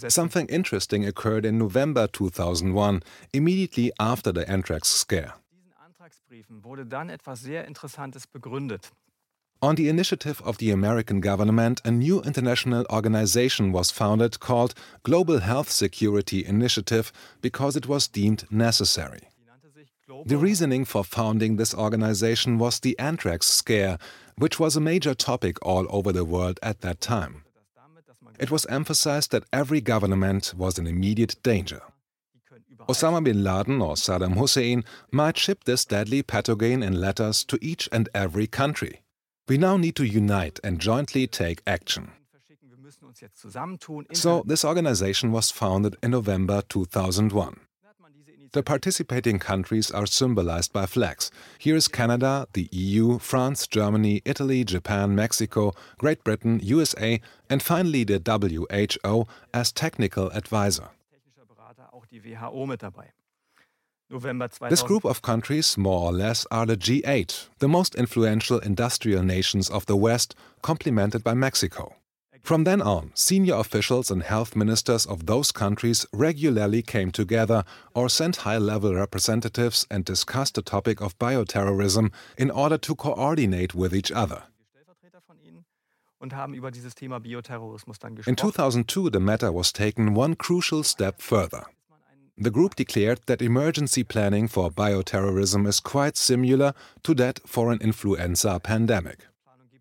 [0.10, 5.36] Something interesting occurred in November 2001, immediately after the anthrax scare.
[9.60, 15.40] On the initiative of the American government, a new international organization was founded called Global
[15.40, 19.22] Health Security Initiative because it was deemed necessary.
[20.26, 23.98] The reasoning for founding this organization was the anthrax scare,
[24.38, 27.44] which was a major topic all over the world at that time.
[28.40, 31.82] It was emphasized that every government was in immediate danger.
[32.88, 37.90] Osama bin Laden or Saddam Hussein might ship this deadly pathogen in letters to each
[37.92, 39.02] and every country.
[39.48, 42.12] We now need to unite and jointly take action.
[44.14, 47.60] So, this organization was founded in November 2001.
[48.52, 51.32] The participating countries are symbolized by flags.
[51.60, 58.04] Here is Canada, the EU, France, Germany, Italy, Japan, Mexico, Great Britain, USA, and finally
[58.04, 60.90] the WHO as technical advisor.
[64.70, 69.70] This group of countries, more or less, are the G8, the most influential industrial nations
[69.70, 71.96] of the West, complemented by Mexico.
[72.42, 78.08] From then on, senior officials and health ministers of those countries regularly came together or
[78.08, 83.94] sent high level representatives and discussed the topic of bioterrorism in order to coordinate with
[83.94, 84.44] each other.
[88.26, 91.66] In 2002, the matter was taken one crucial step further.
[92.40, 97.80] The group declared that emergency planning for bioterrorism is quite similar to that for an
[97.82, 99.26] influenza pandemic.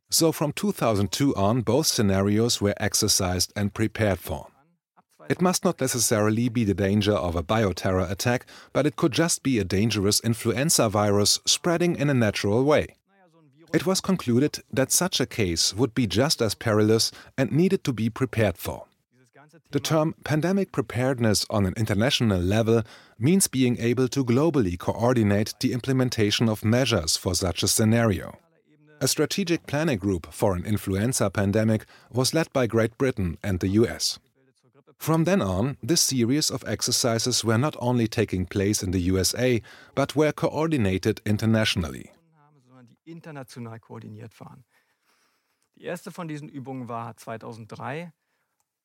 [0.08, 4.46] So from 2002 on, both scenarios were exercised and prepared for.
[5.28, 9.42] It must not necessarily be the danger of a bioterror attack, but it could just
[9.42, 12.94] be a dangerous influenza virus spreading in a natural way.
[13.74, 17.92] It was concluded that such a case would be just as perilous and needed to
[17.92, 18.86] be prepared for.
[19.70, 22.82] The term pandemic preparedness on an international level
[23.18, 28.38] means being able to globally coordinate the implementation of measures for such a scenario.
[29.00, 33.68] A strategic planning group for an influenza pandemic was led by Great Britain and the
[33.68, 34.18] US.
[34.98, 39.60] From then on, this series of exercises were not only taking place in the USA,
[39.94, 42.10] but were coordinated internationally.
[45.78, 48.10] Die erste von diesen Übungen war 2003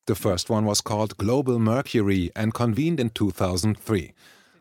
[0.06, 4.12] the first one was called Global Mercury and convened in 2003.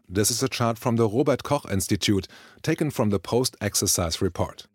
[0.07, 2.27] This is a chart from the Robert Koch Institute,
[2.61, 4.67] taken from the post exercise report.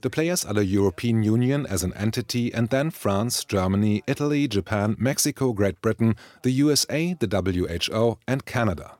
[0.00, 4.96] The players are the European Union as an entity, and then France, Germany, Italy, Japan,
[4.98, 8.96] Mexico, Great Britain, the USA, the WHO, and Canada.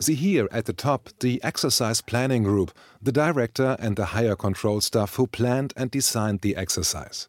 [0.00, 2.70] See here at the top the exercise planning group,
[3.02, 7.28] the director and the higher control staff who planned and designed the exercise.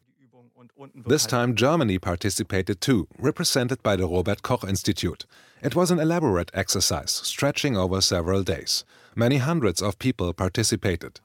[0.96, 5.26] This time Germany participated too, represented by the Robert Koch Institute.
[5.62, 8.86] It was an elaborate exercise, stretching over several days.
[9.14, 11.20] Many hundreds of people participated.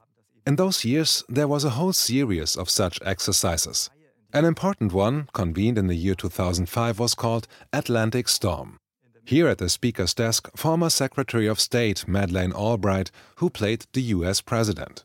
[0.44, 3.90] In those years, there was a whole series of such exercises.
[4.32, 8.78] An important one, convened in the year 2005, was called Atlantic Storm.
[9.24, 14.40] Here at the speaker's desk, former Secretary of State Madeleine Albright, who played the US
[14.40, 15.04] President.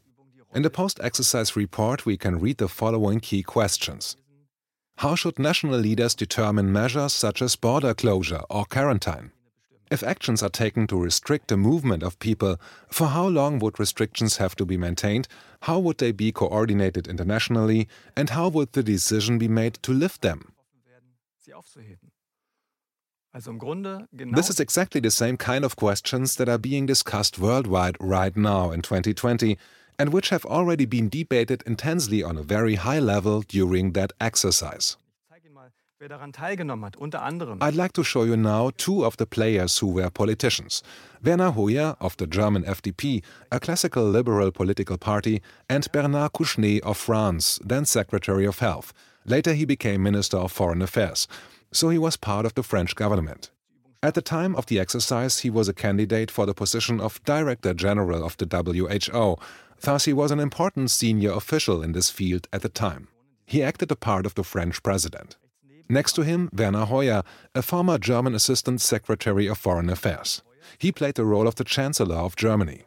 [0.56, 4.18] In the post exercise report, we can read the following key questions.
[5.00, 9.32] How should national leaders determine measures such as border closure or quarantine?
[9.90, 12.58] If actions are taken to restrict the movement of people,
[12.92, 15.30] for how long would restrictions have to be maintained?
[15.62, 17.88] How would they be coordinated internationally?
[18.18, 20.52] And how would the decision be made to lift them?
[23.32, 28.72] This is exactly the same kind of questions that are being discussed worldwide right now
[28.72, 29.58] in 2020
[30.00, 34.98] and which have already been debated intensely on a very high level during that exercise.
[37.62, 40.82] I'd like to show you now two of the players who were politicians
[41.22, 43.22] Werner Hoyer of the German FDP,
[43.52, 48.94] a classical liberal political party, and Bernard Kouchner of France, then Secretary of Health.
[49.26, 51.28] Later, he became Minister of Foreign Affairs,
[51.74, 53.52] so he was part of the French government.
[54.02, 57.74] At the time of the exercise, he was a candidate for the position of Director
[57.74, 59.36] General of the WHO,
[59.82, 63.08] thus, he was an important senior official in this field at the time.
[63.46, 65.38] He acted the part of the French president.
[65.90, 67.24] Next to him, Werner Hoyer,
[67.56, 70.44] a former German Assistant Secretary of Foreign Affairs.
[70.78, 72.84] He played the role of the Chancellor of Germany.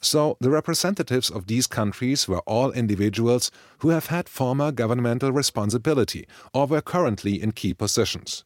[0.00, 6.28] So, the representatives of these countries were all individuals who have had former governmental responsibility
[6.54, 8.44] or were currently in key positions.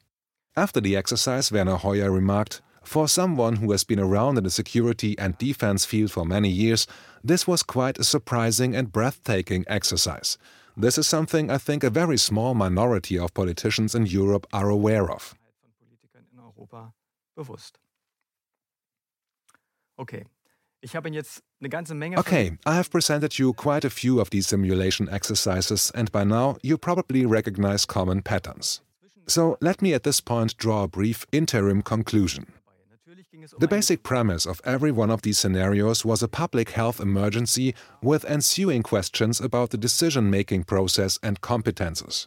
[0.56, 5.18] After the exercise, Werner Hoyer remarked, For someone who has been around in the security
[5.18, 6.86] and defense field for many years,
[7.22, 10.38] this was quite a surprising and breathtaking exercise.
[10.76, 15.10] This is something I think a very small minority of politicians in Europe are aware
[15.10, 15.34] of.
[19.98, 20.24] Okay.
[22.18, 26.58] Okay, I have presented you quite a few of these simulation exercises, and by now
[26.62, 28.82] you probably recognize common patterns.
[29.26, 32.46] So let me at this point draw a brief interim conclusion.
[33.58, 38.24] The basic premise of every one of these scenarios was a public health emergency with
[38.24, 42.26] ensuing questions about the decision making process and competences.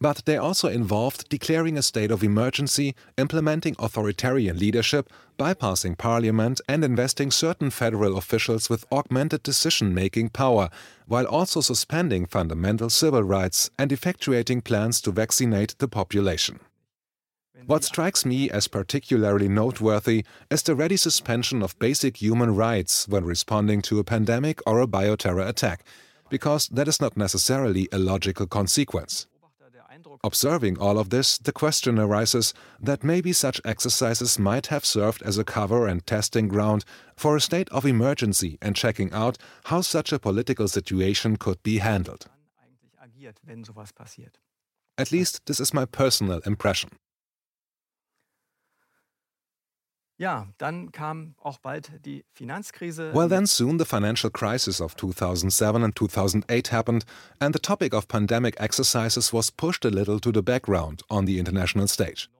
[0.00, 6.84] But they also involved declaring a state of emergency, implementing authoritarian leadership, bypassing parliament, and
[6.84, 10.68] investing certain federal officials with augmented decision making power,
[11.06, 16.60] while also suspending fundamental civil rights and effectuating plans to vaccinate the population.
[17.66, 23.24] What strikes me as particularly noteworthy is the ready suspension of basic human rights when
[23.24, 25.84] responding to a pandemic or a bioterror attack,
[26.28, 29.26] because that is not necessarily a logical consequence.
[30.22, 35.38] Observing all of this, the question arises that maybe such exercises might have served as
[35.38, 36.84] a cover and testing ground
[37.16, 41.78] for a state of emergency and checking out how such a political situation could be
[41.78, 42.26] handled.
[44.96, 46.90] At least this is my personal impression.
[48.76, 50.03] Ja, dann kam auch bald die Finanzkrise.
[53.12, 57.04] Well, then soon the financial crisis of 2007 and 2008 happened,
[57.40, 61.40] and the topic of pandemic exercises was pushed a little to the background on the
[61.40, 62.30] international stage.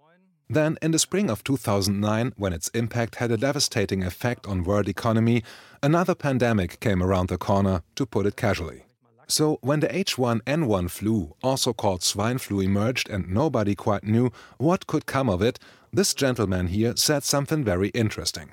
[0.48, 4.88] Then, in the spring of 2009, when its impact had a devastating effect on world
[4.88, 5.42] economy,
[5.82, 8.84] another pandemic came around the corner, to put it casually.
[9.26, 14.86] So, when the H1N1 flu, also called swine flu, emerged and nobody quite knew what
[14.86, 15.58] could come of it,
[15.94, 18.50] this gentleman here said something very interesting.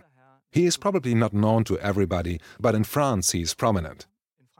[0.51, 4.05] He is probably not known to everybody, but in France he is prominent.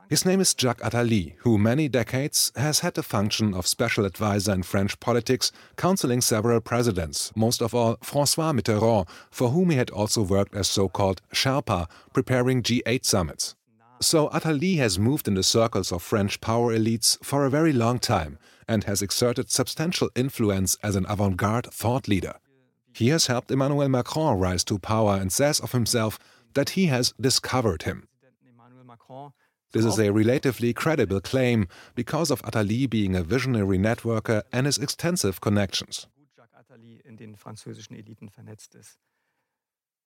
[0.08, 4.52] His name is Jacques Attali, who many decades has had the function of special advisor
[4.52, 9.90] in French politics, counseling several presidents, most of all François Mitterrand, for whom he had
[9.90, 13.54] also worked as so-called Sherpa, preparing G8 summits.
[14.00, 17.98] So Attali has moved in the circles of French power elites for a very long
[17.98, 22.34] time and has exerted substantial influence as an avant-garde thought leader.
[22.92, 26.18] He has helped Emmanuel Macron rise to power and says of himself
[26.54, 28.08] that he has discovered him.
[29.72, 34.76] This is a relatively credible claim because of Attali being a visionary networker and his
[34.76, 36.06] extensive connections.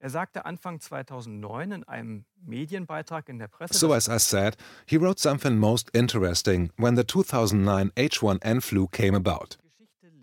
[0.02, 3.78] Er sagte Anfang 2009 in einem Medienbeitrag in der Presse.
[3.78, 4.56] So, as I said,
[4.86, 9.56] he wrote something most interesting when the 2009 H1N flu came about.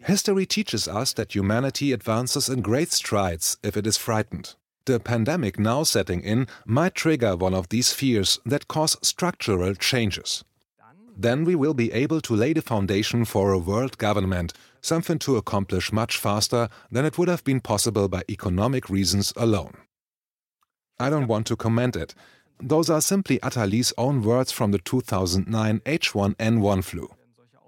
[0.04, 4.56] History teaches us that humanity advances in great strides if it is frightened.
[4.86, 10.44] The pandemic now setting in might trigger one of these fears that cause structural changes.
[11.16, 14.52] Then we will be able to lay the foundation for a world government,
[14.82, 19.78] something to accomplish much faster than it would have been possible by economic reasons alone.
[21.00, 22.14] I don't want to comment it.
[22.60, 27.10] Those are simply Attali's own words from the 2009 H1N1 flu.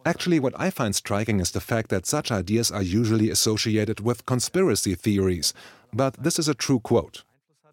[0.05, 4.27] Actually, what I find striking is the fact that such ideas are usually associated with
[4.27, 5.51] conspiracy theories,
[5.91, 7.23] but this is a true quote.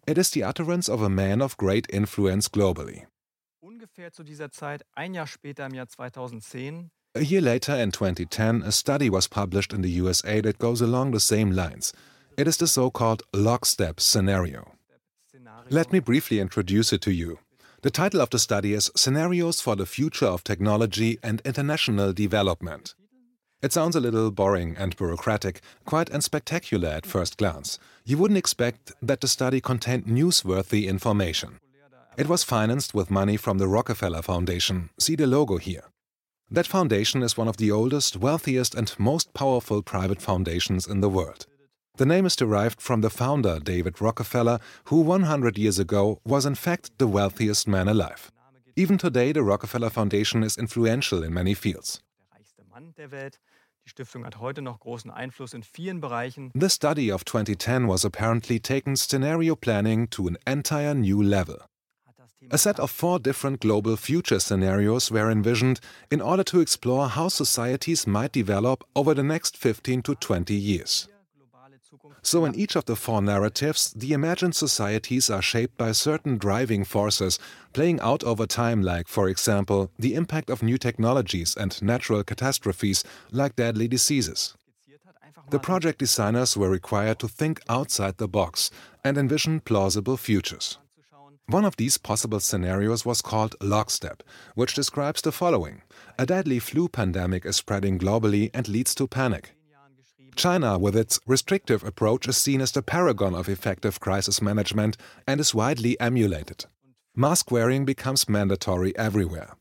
[0.07, 3.05] It is the utterance of a man of great influence globally.
[7.15, 11.11] A year later, in 2010, a study was published in the USA that goes along
[11.11, 11.93] the same lines.
[12.35, 14.71] It is the so called lockstep scenario.
[15.69, 17.37] Let me briefly introduce it to you.
[17.83, 22.95] The title of the study is Scenarios for the Future of Technology and International Development.
[23.61, 27.79] It sounds a little boring and bureaucratic, quite unspectacular at first glance.
[28.05, 31.59] You wouldn't expect that the study contained newsworthy information.
[32.15, 34.89] It was financed with money from the Rockefeller Foundation.
[34.97, 35.83] See the logo here.
[36.49, 41.09] That foundation is one of the oldest, wealthiest, and most powerful private foundations in the
[41.09, 41.47] world.
[41.95, 46.55] The name is derived from the founder, David Rockefeller, who 100 years ago was in
[46.55, 48.31] fact the wealthiest man alive.
[48.75, 52.01] Even today, the Rockefeller Foundation is influential in many fields.
[52.17, 53.39] Der reichste Mann der Welt.
[53.85, 56.49] Die Stiftung hat heute noch großen Einfluss in vielen Bereichen.
[56.55, 61.59] The study of 2010 was apparently taking scenario planning to an entire new level.
[62.07, 65.79] Hat das Thema A set of four different global future scenarios were envisioned
[66.09, 71.07] in order to explore how societies might develop over the next 15 to 20 years.
[72.25, 76.85] So, in each of the four narratives, the imagined societies are shaped by certain driving
[76.85, 77.37] forces
[77.73, 83.03] playing out over time, like, for example, the impact of new technologies and natural catastrophes
[83.31, 84.55] like deadly diseases.
[85.49, 88.71] The project designers were required to think outside the box
[89.03, 90.77] and envision plausible futures.
[91.47, 94.23] One of these possible scenarios was called Lockstep,
[94.55, 95.81] which describes the following
[96.17, 99.53] A deadly flu pandemic is spreading globally and leads to panic.
[100.35, 105.39] China, with its restrictive approach, is seen as the paragon of effective crisis management and
[105.39, 106.65] is widely emulated.
[107.15, 109.55] Mask wearing becomes mandatory everywhere.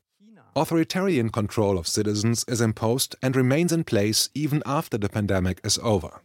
[0.54, 5.78] Authoritarian control of citizens is imposed and remains in place even after the pandemic is
[5.82, 6.20] over.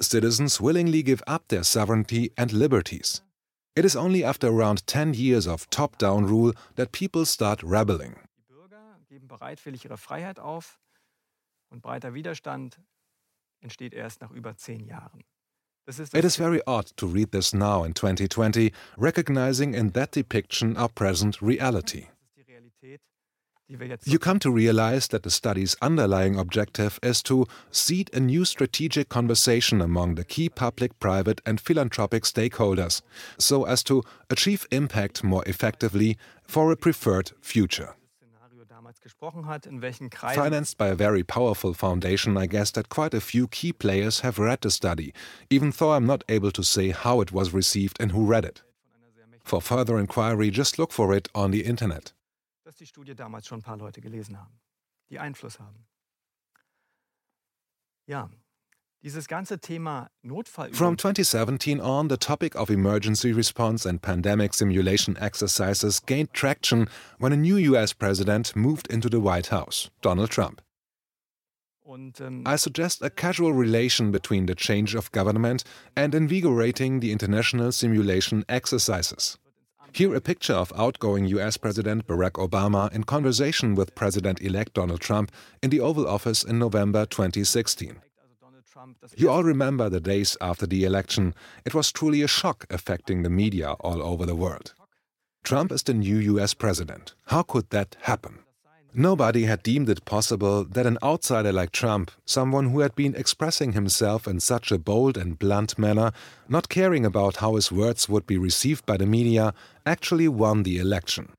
[0.00, 3.22] Citizens willingly give up their sovereignty and liberties.
[3.76, 8.16] It is only after around 10 years of top down rule that people start rebelling.
[13.60, 15.24] Entsteht erst nach über zehn Jahren.
[15.88, 20.90] It is very odd to read this now in 2020, recognizing in that depiction our
[20.90, 22.08] present reality.
[22.36, 23.00] Das ist die Realität,
[23.70, 28.10] die wir jetzt You come to realize that the study's underlying objective is to seed
[28.14, 33.02] a new strategic conversation among the key public, private, and philanthropic stakeholders
[33.38, 37.94] so as to achieve impact more effectively for a preferred future.
[39.08, 43.14] Gesprochen hat, in welchen Kreisen Financed by a very powerful foundation, I guess that quite
[43.14, 45.14] a few key players have read the study,
[45.48, 48.62] even though I'm not able to say how it was received and who read it.
[49.44, 52.12] For further inquiry, just look for it on the internet.
[52.64, 54.60] dass die Studie damals schon ein paar Leute gelesen haben,
[55.08, 55.86] die Einfluss haben.
[58.06, 58.28] Ja,
[60.72, 66.88] From 2017 on, the topic of emergency response and pandemic simulation exercises gained traction
[67.18, 70.60] when a new US president moved into the White House, Donald Trump.
[72.20, 75.64] ähm, I suggest a casual relation between the change of government
[75.96, 79.38] and invigorating the international simulation exercises.
[79.92, 85.00] Here, a picture of outgoing US President Barack Obama in conversation with President elect Donald
[85.00, 85.32] Trump
[85.62, 87.96] in the Oval Office in November 2016.
[88.18, 88.67] also Donald Trump das
[89.16, 91.34] You all remember the days after the election.
[91.64, 94.74] It was truly a shock affecting the media all over the world.
[95.42, 97.14] Trump is the new US president.
[97.26, 98.40] How could that happen?
[98.94, 103.72] Nobody had deemed it possible that an outsider like Trump, someone who had been expressing
[103.72, 106.10] himself in such a bold and blunt manner,
[106.48, 109.52] not caring about how his words would be received by the media,
[109.84, 111.32] actually won the election.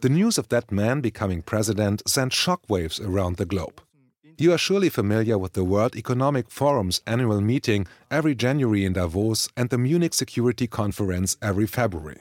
[0.00, 3.80] The news of that man becoming president sent shockwaves around the globe.
[4.38, 9.48] You are surely familiar with the World Economic Forum's annual meeting every January in Davos
[9.56, 12.20] and the Munich Security Conference every February.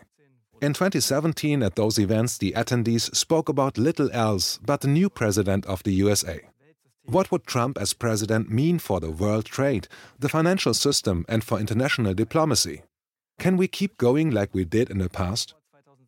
[0.61, 5.65] In 2017, at those events, the attendees spoke about little else but the new president
[5.65, 6.39] of the USA.
[7.03, 11.59] What would Trump as president mean for the world trade, the financial system, and for
[11.59, 12.83] international diplomacy?
[13.39, 15.53] Can we keep going like we did in the past?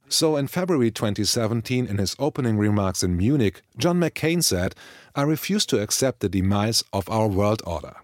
[0.09, 4.73] So, in February 2017, in his opening remarks in Munich, John McCain said,
[5.15, 7.97] I refuse to accept the demise of our world order.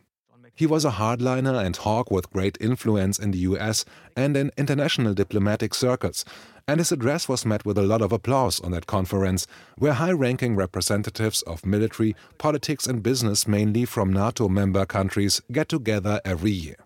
[0.53, 3.85] He was a hardliner and hawk with great influence in the US
[4.17, 6.25] and in international diplomatic circles,
[6.67, 9.47] and his address was met with a lot of applause on that conference,
[9.77, 15.69] where high ranking representatives of military, politics, and business, mainly from NATO member countries, get
[15.69, 16.82] together every year.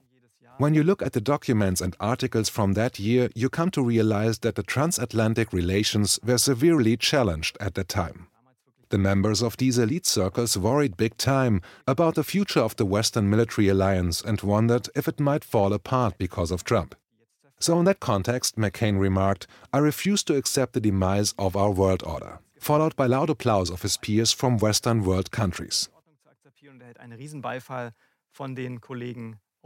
[0.57, 4.39] When you look at the documents and articles from that year, you come to realize
[4.39, 8.27] that the transatlantic relations were severely challenged at that time.
[8.89, 13.29] The members of these elite circles worried big time about the future of the Western
[13.29, 16.95] military alliance and wondered if it might fall apart because of Trump.
[17.59, 22.01] So, in that context, McCain remarked, I refuse to accept the demise of our world
[22.03, 25.89] order, followed by loud applause of his peers from Western world countries.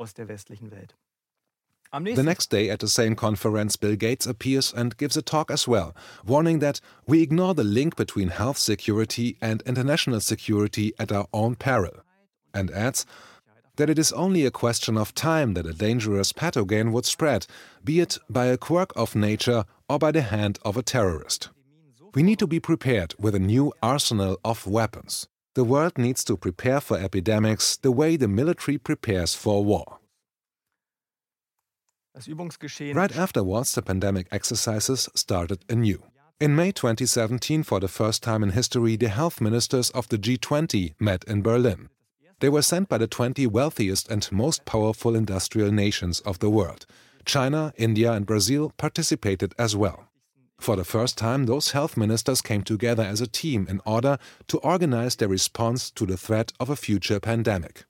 [0.01, 2.15] Ordnung zu akzeptieren und hält einen Riesenbeifall von den Kollegen aus der westlichen Welt.
[2.15, 5.67] The next day at the same conference, Bill Gates appears and gives a talk as
[5.67, 5.93] well,
[6.25, 11.55] warning that we ignore the link between health security and international security at our own
[11.55, 12.01] peril,
[12.53, 13.05] and adds
[13.75, 17.45] that it is only a question of time that a dangerous pathogen would spread,
[17.83, 21.49] be it by a quirk of nature or by the hand of a terrorist.
[22.13, 25.27] We need to be prepared with a new arsenal of weapons.
[25.53, 29.99] The world needs to prepare for epidemics the way the military prepares for war.
[32.93, 36.03] Right afterwards, the pandemic exercises started anew.
[36.39, 40.95] In May 2017, for the first time in history, the health ministers of the G20
[40.99, 41.89] met in Berlin.
[42.39, 46.85] They were sent by the 20 wealthiest and most powerful industrial nations of the world.
[47.25, 50.10] China, India, and Brazil participated as well.
[50.61, 54.59] For the first time, those health ministers came together as a team in order to
[54.59, 57.87] organize their response to the threat of a future pandemic.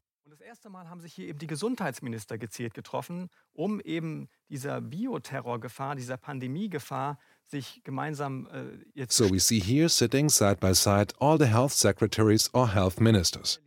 [0.52, 6.18] Erste Mal haben sich hier eben die Gesundheitsminister gezielt getroffen, um eben dieser Bioterrorgefahr, dieser
[6.18, 8.64] Pandemiegefahr sich gemeinsam äh,
[8.94, 13.00] jetzt So we see here sitting side by side all the health secretaries or health
[13.00, 13.62] ministers.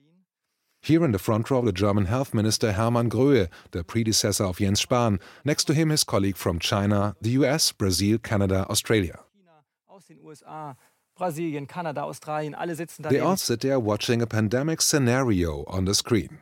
[0.85, 4.85] Here in the front row, the German health minister Hermann Gröhe, the predecessor of Jens
[4.85, 5.19] Spahn.
[5.43, 9.21] Next to him, his colleague from China, the US, Brazil, Canada, Australia.
[9.33, 10.77] China, aus den USA,
[11.19, 13.09] Brasilien, Kanada, Australien, alle sitzen da.
[13.09, 16.41] They all sit there watching a pandemic scenario on the screen.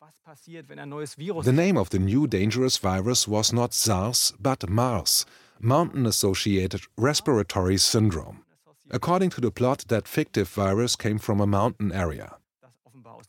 [0.00, 3.74] Was passiert, wenn ein neues Virus The name of the new dangerous virus was not
[3.74, 5.26] SARS, but MARS,
[5.60, 8.46] Mountain Associated Respiratory Syndrome.
[8.90, 12.38] According to the plot, that fictive virus came from a mountain area.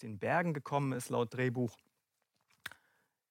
[0.05, 1.75] Den Bergen gekommen ist, laut Drehbuch.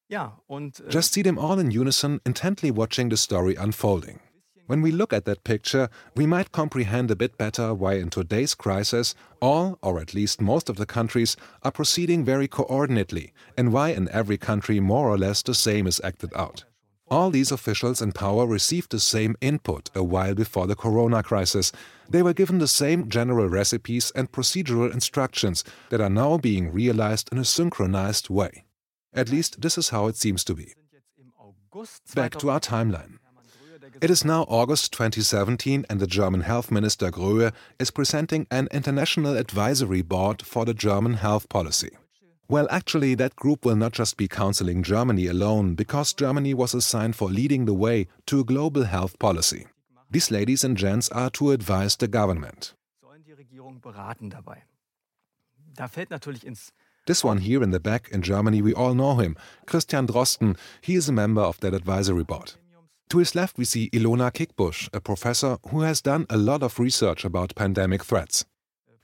[0.08, 4.20] Ja, und äh, Just see them all in unison, intently watching the story unfolding.
[4.66, 8.54] When we look at that picture, we might comprehend a bit better why, in today's
[8.54, 13.90] crisis, all, or at least most of the countries, are proceeding very coordinately, and why
[13.90, 16.64] in every country more or less the same is acted out.
[17.08, 21.70] All these officials in power received the same input a while before the corona crisis.
[22.08, 27.28] They were given the same general recipes and procedural instructions that are now being realized
[27.30, 28.64] in a synchronized way.
[29.12, 30.72] At least this is how it seems to be.
[32.14, 33.18] Back to our timeline.
[34.00, 39.36] It is now August 2017, and the German health minister Gröhe is presenting an international
[39.36, 41.90] advisory board for the German health policy.
[42.48, 47.16] Well, actually, that group will not just be counseling Germany alone, because Germany was assigned
[47.16, 49.66] for leading the way to a global health policy.
[50.10, 52.74] These ladies and gents are to advise the government.
[53.00, 54.62] sollen die Regierung beraten dabei.
[55.74, 56.72] Da fällt natürlich ins
[57.06, 59.36] This one here in the back in Germany, we all know him,
[59.66, 60.56] Christian Drosten.
[60.80, 62.54] He is a member of that advisory board.
[63.10, 66.78] To his left, we see Ilona Kickbusch, a professor who has done a lot of
[66.78, 68.46] research about pandemic threats.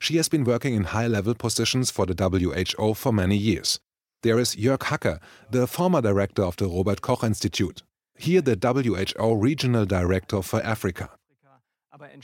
[0.01, 3.79] She has been working in high level positions for the WHO for many years.
[4.23, 5.19] There is Jörg Hacker,
[5.51, 7.83] the former director of the Robert Koch Institute.
[8.17, 11.11] Here, the WHO regional director for Africa.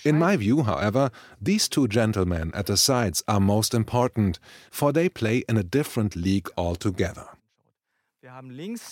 [0.04, 4.40] In my view, however, these two gentlemen at the sides are most important,
[4.72, 7.28] for they play in a different league altogether.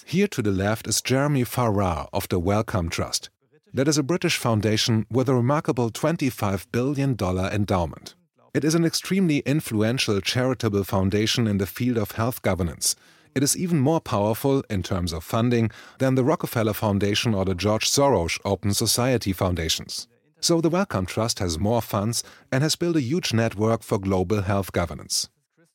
[0.05, 3.31] Here to the left is Jeremy Farrar of the Wellcome Trust.
[3.73, 8.13] That is a British foundation with a remarkable $25 billion endowment.
[8.55, 12.95] It is an extremely influential charitable foundation in the field of health governance.
[13.35, 17.53] It is even more powerful in terms of funding than the Rockefeller Foundation or the
[17.53, 20.07] George Soros Open Society Foundations.
[20.39, 24.43] So the Wellcome Trust has more funds and has built a huge network for global
[24.43, 25.27] health governance.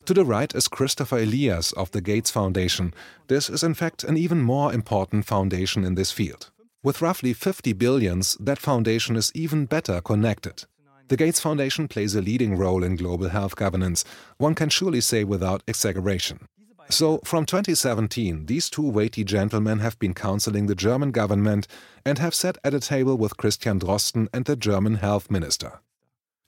[0.07, 2.95] To the right is Christopher Elias of the Gates Foundation.
[3.29, 6.51] This is in fact an even more important foundation in this field.
[6.83, 10.65] With roughly 50 billions, that foundation is even better connected.
[11.11, 14.05] The Gates Foundation plays a leading role in global health governance,
[14.39, 16.47] one can surely say without exaggeration.
[16.89, 21.67] So, from 2017, these two weighty gentlemen have been counseling the German government
[22.07, 25.81] and have sat at a table with Christian Drosten and the German health minister.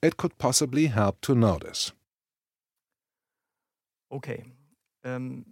[0.01, 1.91] It could possibly help to know this.
[4.09, 4.45] Okay.
[5.03, 5.43] Ähm,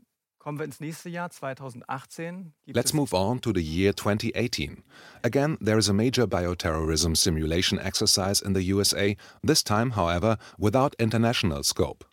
[0.41, 2.53] kommen wir ins nächste Jahr, 2018.
[2.65, 4.83] Gibt Let's move on to the year 2018.
[5.21, 10.95] Again, there is a major bioterrorism simulation exercise in the USA, this time, however, without
[10.99, 12.05] international scope.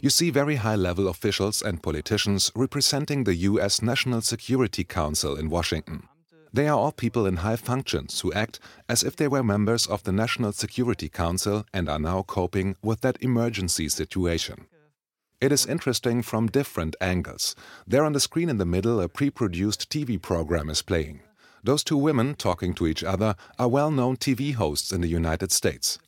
[0.00, 5.48] You see very high level officials and politicians representing the US National Security Council in
[5.48, 6.08] Washington.
[6.52, 8.58] They are all people in high functions who act
[8.88, 13.02] as if they were members of the National Security Council and are now coping with
[13.02, 14.66] that emergency situation.
[15.40, 17.54] It is interesting from different angles.
[17.86, 21.20] There on the screen in the middle, a pre produced TV program is playing.
[21.62, 25.52] Those two women talking to each other are well known TV hosts in the United
[25.52, 26.00] States.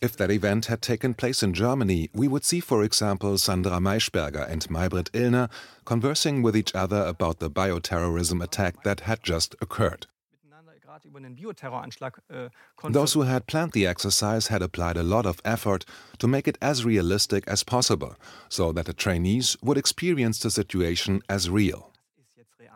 [0.00, 4.48] If that event had taken place in Germany, we would see, for example, Sandra Maischberger
[4.48, 5.48] and Maybrit Illner
[5.84, 10.06] conversing with each other about the bioterrorism attack that had just occurred.
[10.48, 12.50] miteinander gerade über einen Bioterroranschlag äh, Äh,
[12.92, 15.84] Those who had planned the exercise had applied a lot of effort
[16.18, 18.14] to make it as realistic as possible,
[18.48, 21.92] so that the trainees would experience the situation as real.
[22.16, 22.70] ist jetzt real.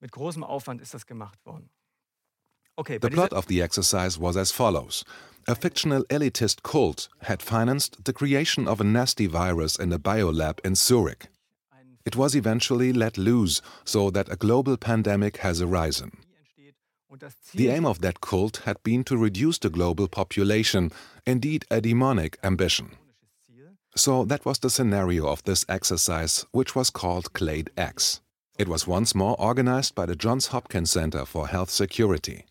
[0.00, 1.68] Mit großem Aufwand ist das gemacht worden.
[2.76, 5.04] Okay, The plot of the exercise was as follows
[5.48, 10.60] A fictional elitist cult had financed the creation of a nasty virus in a biolab
[10.64, 11.28] in Zurich.
[12.04, 16.12] It was eventually let loose so that a global pandemic has arisen.
[17.54, 20.90] The aim of that cult had been to reduce the global population,
[21.26, 22.96] indeed a demonic ambition.
[23.94, 28.20] So that was the scenario of this exercise, which was called Clade X.
[28.58, 32.46] It was once more organized by the Johns Hopkins Center for Health Security.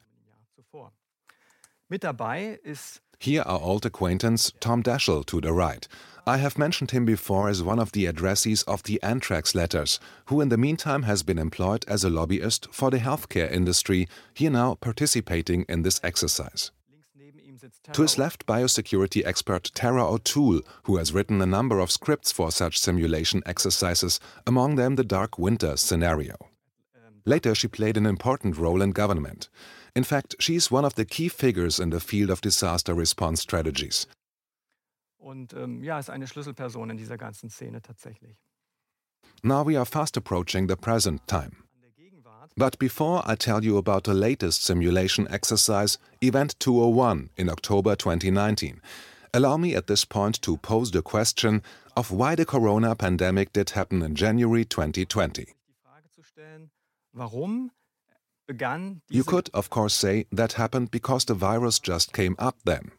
[3.20, 5.88] Here our old acquaintance Tom Daschle to the right.
[6.28, 10.40] I have mentioned him before as one of the addressees of the anthrax letters, who
[10.40, 14.76] in the meantime has been employed as a lobbyist for the healthcare industry, here now
[14.76, 16.72] participating in this exercise.
[17.94, 22.52] To his left, biosecurity expert Tara O'Toole, who has written a number of scripts for
[22.52, 26.36] such simulation exercises, among them the Dark Winter scenario.
[27.26, 29.50] Later, she played an important role in government.
[29.96, 33.42] In fact, she is one of the key figures in the field of disaster response
[33.42, 34.08] strategies.
[35.22, 38.38] Und ähm, ja, ist eine Schlüsselperson in dieser ganzen Szene tatsächlich.
[39.44, 41.52] Now we are fast approaching the present time.
[42.58, 48.82] But before I tell you about the latest simulation exercise, Event 201 in October 2019,
[49.34, 51.62] allow me at this point to pose the question
[51.96, 55.46] of why the corona pandemic did happen in January 2020.
[59.10, 62.92] You could, of course, say that happened because the virus just came up then.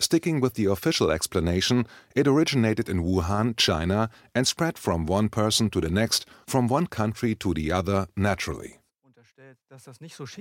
[0.00, 1.86] Sticking with the official explanation,
[2.16, 6.86] it originated in Wuhan, China, and spread from one person to the next, from one
[6.86, 8.78] country to the other, naturally.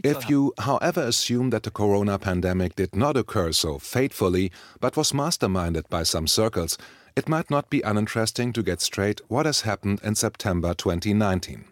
[0.03, 5.11] If you, however, assume that the corona pandemic did not occur so fatefully, but was
[5.11, 6.77] masterminded by some circles,
[7.17, 11.65] it might not be uninteresting to get straight what has happened in September 2019.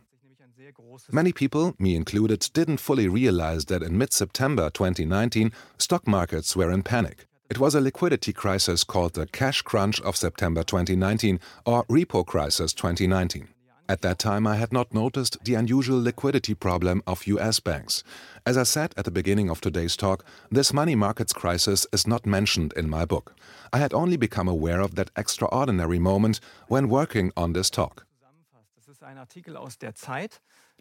[1.11, 6.71] Many people, me included, didn't fully realize that in mid September 2019, stock markets were
[6.71, 7.27] in panic.
[7.49, 12.73] It was a liquidity crisis called the cash crunch of September 2019 or repo crisis
[12.73, 13.47] 2019.
[13.87, 18.03] At that time, I had not noticed the unusual liquidity problem of US banks.
[18.45, 22.25] As I said at the beginning of today's talk, this money markets crisis is not
[22.25, 23.33] mentioned in my book.
[23.71, 28.05] I had only become aware of that extraordinary moment when working on this talk.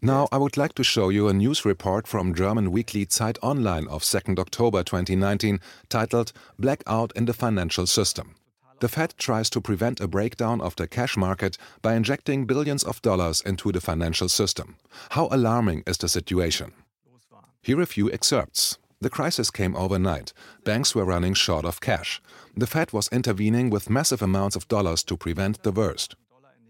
[0.03, 3.89] Now, I would like to show you a news report from German weekly Zeit Online
[3.89, 8.35] of 2nd October 2019 titled Blackout in the Financial System.
[8.81, 13.01] The Fed tries to prevent a breakdown of the cash market by injecting billions of
[13.01, 14.77] dollars into the financial system.
[15.11, 16.73] How alarming is the situation?
[17.63, 18.77] Here are a few excerpts.
[19.01, 20.35] The crisis came overnight.
[20.65, 22.21] Banks were running short of cash.
[22.55, 26.17] The Fed was intervening with massive amounts of dollars to prevent the worst.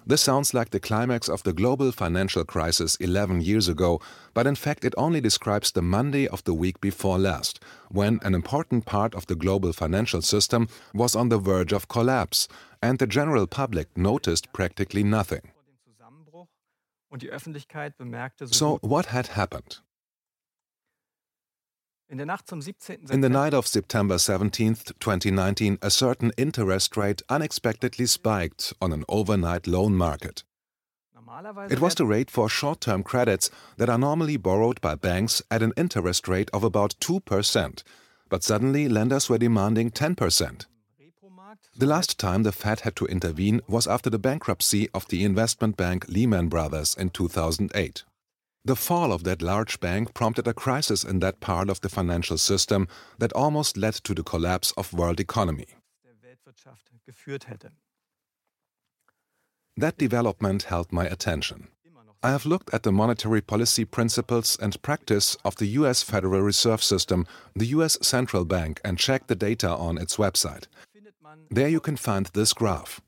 [0.09, 4.01] This sounds like the climax of the global financial crisis 11 years ago,
[4.35, 7.59] but in fact it only describes the Monday of the week before last,
[7.91, 12.47] when an important part of the global financial system was on the verge of collapse,
[12.81, 15.51] and the general public noticed practically nothing.
[18.53, 19.79] So, what had happened?
[22.09, 29.05] In the night of September 17, 2019, a certain interest rate unexpectedly spiked on an
[29.09, 30.45] overnight loan market.
[31.69, 35.65] It was the rate for short term credits that are normally borrowed by banks at
[35.65, 37.83] an interest rate of about 2%,
[38.29, 40.67] but suddenly lenders were demanding 10%.
[41.77, 45.77] The last time the Fed had to intervene was after the bankruptcy of the investment
[45.77, 48.05] bank Lehman Brothers in 2008.
[48.67, 52.37] The fall of that large bank prompted a crisis in that part of the financial
[52.37, 52.89] system
[53.19, 55.69] that almost led to the collapse of world economy.
[59.77, 61.69] That development held my attention.
[62.25, 66.83] I have looked at the monetary policy principles and practice of the US Federal Reserve
[66.83, 70.65] System, the US Central Bank, and checked the data on its website.
[71.53, 73.01] There you can find this graph.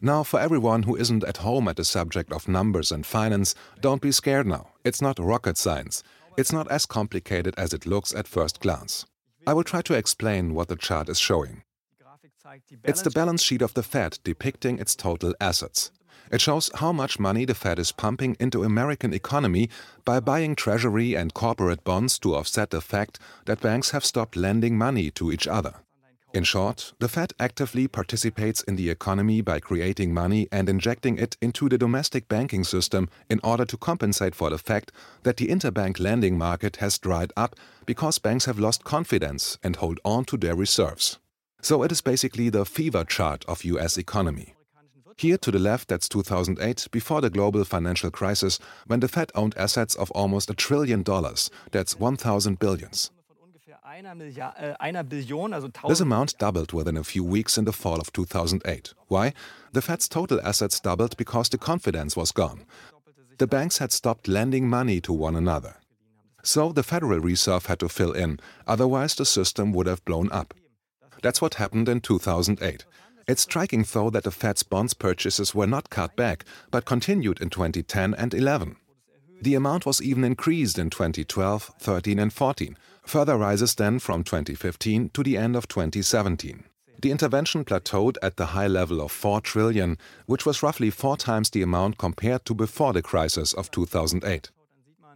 [0.00, 4.02] Now, for everyone who isn't at home at the subject of numbers and finance, don't
[4.02, 4.68] be scared now.
[4.84, 6.02] It's not rocket science.
[6.36, 9.06] It's not as complicated as it looks at first glance.
[9.46, 11.62] I will try to explain what the chart is showing.
[12.84, 15.90] It's the balance sheet of the Fed depicting its total assets.
[16.30, 19.68] It shows how much money the Fed is pumping into American economy
[20.04, 24.76] by buying treasury and corporate bonds to offset the fact that banks have stopped lending
[24.76, 25.74] money to each other.
[26.34, 31.38] In short, the Fed actively participates in the economy by creating money and injecting it
[31.40, 35.98] into the domestic banking system in order to compensate for the fact that the interbank
[35.98, 37.56] lending market has dried up
[37.86, 41.18] because banks have lost confidence and hold on to their reserves.
[41.62, 44.54] So it is basically the fever chart of US economy.
[45.16, 49.56] Here to the left, that's 2008, before the global financial crisis, when the Fed owned
[49.56, 51.50] assets of almost a trillion dollars.
[51.72, 53.10] That's 1,000 billions.
[53.98, 58.94] Äh, this amount doubled within a few weeks in the fall of 2008.
[59.08, 59.32] Why?
[59.72, 62.64] The Fed's total assets doubled because the confidence was gone.
[63.38, 65.76] The banks had stopped lending money to one another.
[66.44, 68.38] So the Federal Reserve had to fill in,
[68.68, 70.54] otherwise the system would have blown up.
[71.22, 72.84] That's what happened in 2008.
[73.26, 77.50] It's striking, though, that the Fed's bonds purchases were not cut back, but continued in
[77.50, 78.76] 2010 and 11.
[79.42, 82.76] The amount was even increased in 2012, 13, and 14.
[83.08, 86.64] Further rises then from 2015 to the end of 2017.
[87.00, 89.96] The intervention plateaued at the high level of 4 trillion,
[90.26, 94.50] which was roughly four times the amount compared to before the crisis of 2008.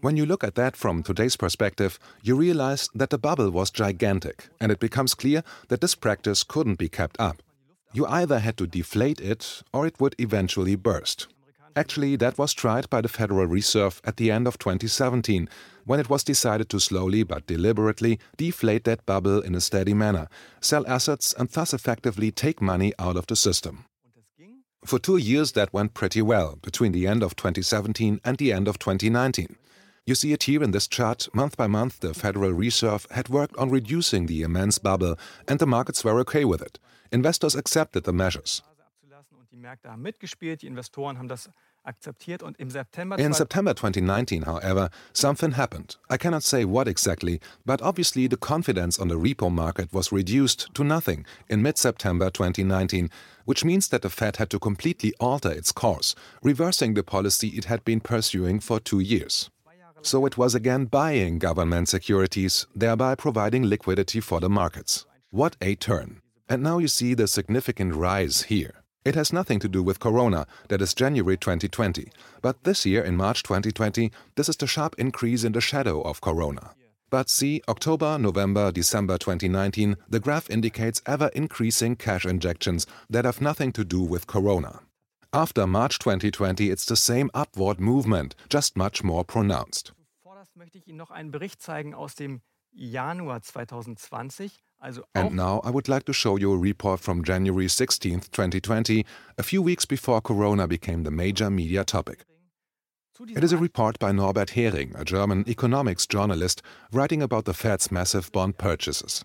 [0.00, 4.48] When you look at that from today's perspective, you realize that the bubble was gigantic,
[4.58, 7.42] and it becomes clear that this practice couldn't be kept up.
[7.92, 11.26] You either had to deflate it or it would eventually burst.
[11.74, 15.48] Actually, that was tried by the Federal Reserve at the end of 2017,
[15.84, 20.28] when it was decided to slowly but deliberately deflate that bubble in a steady manner,
[20.60, 23.86] sell assets, and thus effectively take money out of the system.
[24.84, 28.68] For two years, that went pretty well, between the end of 2017 and the end
[28.68, 29.56] of 2019.
[30.04, 31.28] You see it here in this chart.
[31.32, 35.16] Month by month, the Federal Reserve had worked on reducing the immense bubble,
[35.46, 36.80] and the markets were okay with it.
[37.12, 38.62] Investors accepted the measures.
[43.18, 45.96] In September 2019, however, something happened.
[46.08, 50.72] I cannot say what exactly, but obviously the confidence on the repo market was reduced
[50.74, 53.10] to nothing in mid September 2019,
[53.44, 57.64] which means that the Fed had to completely alter its course, reversing the policy it
[57.64, 59.50] had been pursuing for two years.
[60.02, 65.06] So it was again buying government securities, thereby providing liquidity for the markets.
[65.30, 66.20] What a turn!
[66.48, 68.81] And now you see the significant rise here.
[69.04, 72.10] It has nothing to do with Corona, that is January 2020.
[72.40, 76.20] But this year, in March 2020, this is the sharp increase in the shadow of
[76.20, 76.74] Corona.
[77.10, 83.40] But see, October, November, December 2019, the graph indicates ever increasing cash injections that have
[83.40, 84.80] nothing to do with Corona.
[85.32, 89.92] After March 2020, it's the same upward movement, just much more pronounced.
[90.54, 92.40] möchte ich Ihnen noch einen Bericht zeigen aus dem
[92.72, 94.62] Januar 2020.
[95.14, 99.06] And now I would like to show you a report from January 16, 2020,
[99.38, 102.24] a few weeks before Corona became the major media topic.
[103.28, 107.92] It is a report by Norbert Häring, a German economics journalist, writing about the Fed's
[107.92, 109.24] massive bond purchases.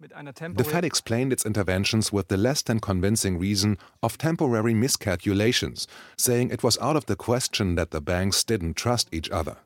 [0.00, 5.86] The Fed explained its interventions with the less than convincing reason of temporary miscalculations,
[6.16, 9.58] saying it was out of the question that the banks didn't trust each other.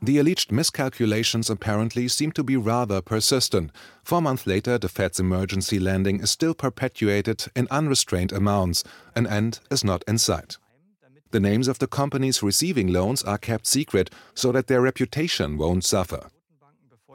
[0.00, 3.72] The alleged miscalculations apparently seem to be rather persistent.
[4.04, 8.84] Four months later, the Fed's emergency lending is still perpetuated in unrestrained amounts.
[9.16, 10.56] An end is not in sight.
[11.30, 15.84] The names of the companies receiving loans are kept secret so that their reputation won't
[15.84, 16.30] suffer.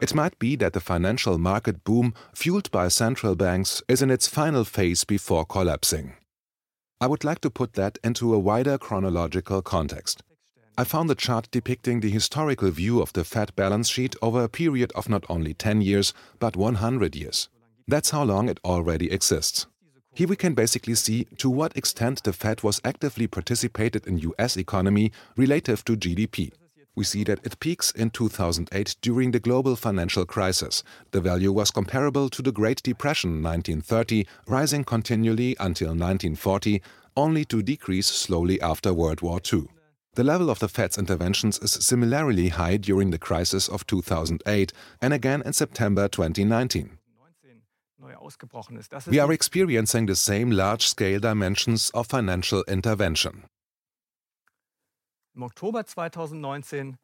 [0.02, 4.28] It might be that the financial market boom, fueled by central banks, is in its
[4.28, 6.16] final phase before collapsing.
[7.00, 10.22] I would like to put that into a wider chronological context.
[10.76, 14.50] I found a chart depicting the historical view of the Fed balance sheet over a
[14.50, 17.48] period of not only 10 years, but 100 years.
[17.88, 19.68] That's how long it already exists.
[20.16, 24.58] Here we can basically see to what extent the Fed was actively participated in US
[24.58, 26.52] economy relative to GDP.
[26.96, 30.84] We see that it peaks in 2008 during the global financial crisis.
[31.12, 36.82] The value was comparable to the Great Depression 1930, rising continually until 1940,
[37.16, 39.68] only to decrease slowly after World War II.
[40.16, 45.12] The level of the Fed's interventions is similarly high during the crisis of 2008 and
[45.12, 47.00] again in September 2019.
[49.08, 53.46] We are experiencing the same large scale dimensions of financial intervention.
[55.36, 56.98] In October 2019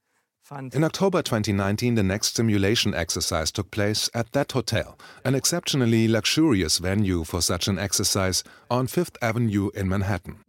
[0.74, 6.80] in October 2019, the next simulation exercise took place at that hotel, an exceptionally luxurious
[6.80, 10.43] venue for such an exercise on Fifth Avenue in Manhattan.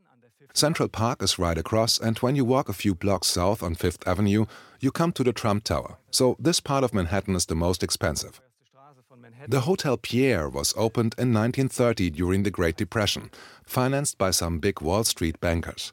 [0.53, 4.07] Central Park is right across, and when you walk a few blocks south on Fifth
[4.07, 4.47] Avenue,
[4.81, 5.99] you come to the Trump Tower.
[6.11, 8.41] So this part of Manhattan is the most expensive.
[9.49, 13.31] The Hotel Pierre was opened in 1930 during the Great Depression,
[13.65, 15.93] financed by some big Wall Street bankers.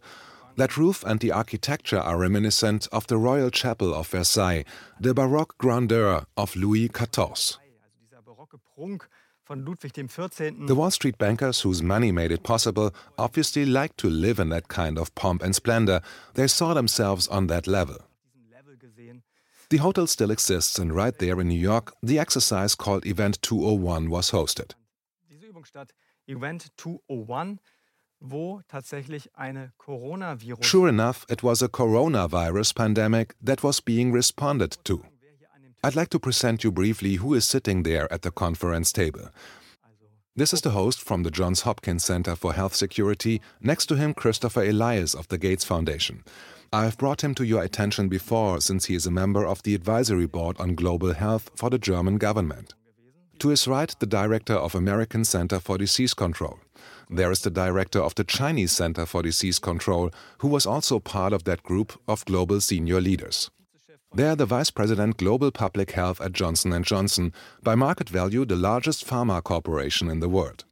[0.58, 4.66] That roof and the architecture are reminiscent of the Royal Chapel of Versailles,
[5.00, 7.58] the Baroque grandeur of Louis XIV.
[10.68, 14.68] The Wall Street bankers whose money made it possible obviously liked to live in that
[14.68, 16.02] kind of pomp and splendor.
[16.34, 17.98] They saw themselves on that level.
[19.70, 24.10] The hotel still exists, and right there in New York, the exercise called Event 201
[24.10, 24.72] was hosted.
[30.64, 35.04] Sure enough, it was a coronavirus pandemic that was being responded to.
[35.84, 39.30] I'd like to present you briefly who is sitting there at the conference table.
[40.36, 44.14] This is the host from the Johns Hopkins Center for Health Security, next to him
[44.14, 46.24] Christopher Elias of the Gates Foundation.
[46.74, 50.26] I've brought him to your attention before since he is a member of the advisory
[50.26, 52.74] board on global health for the German government.
[53.40, 56.60] To his right, the director of American Center for Disease Control.
[57.10, 60.10] There is the director of the Chinese Center for Disease Control,
[60.40, 63.52] who was also part of that group of global senior leaders.
[64.18, 68.46] They are the vice president global public health at Johnson & Johnson, by market value
[68.46, 70.66] the largest pharma corporation in the world.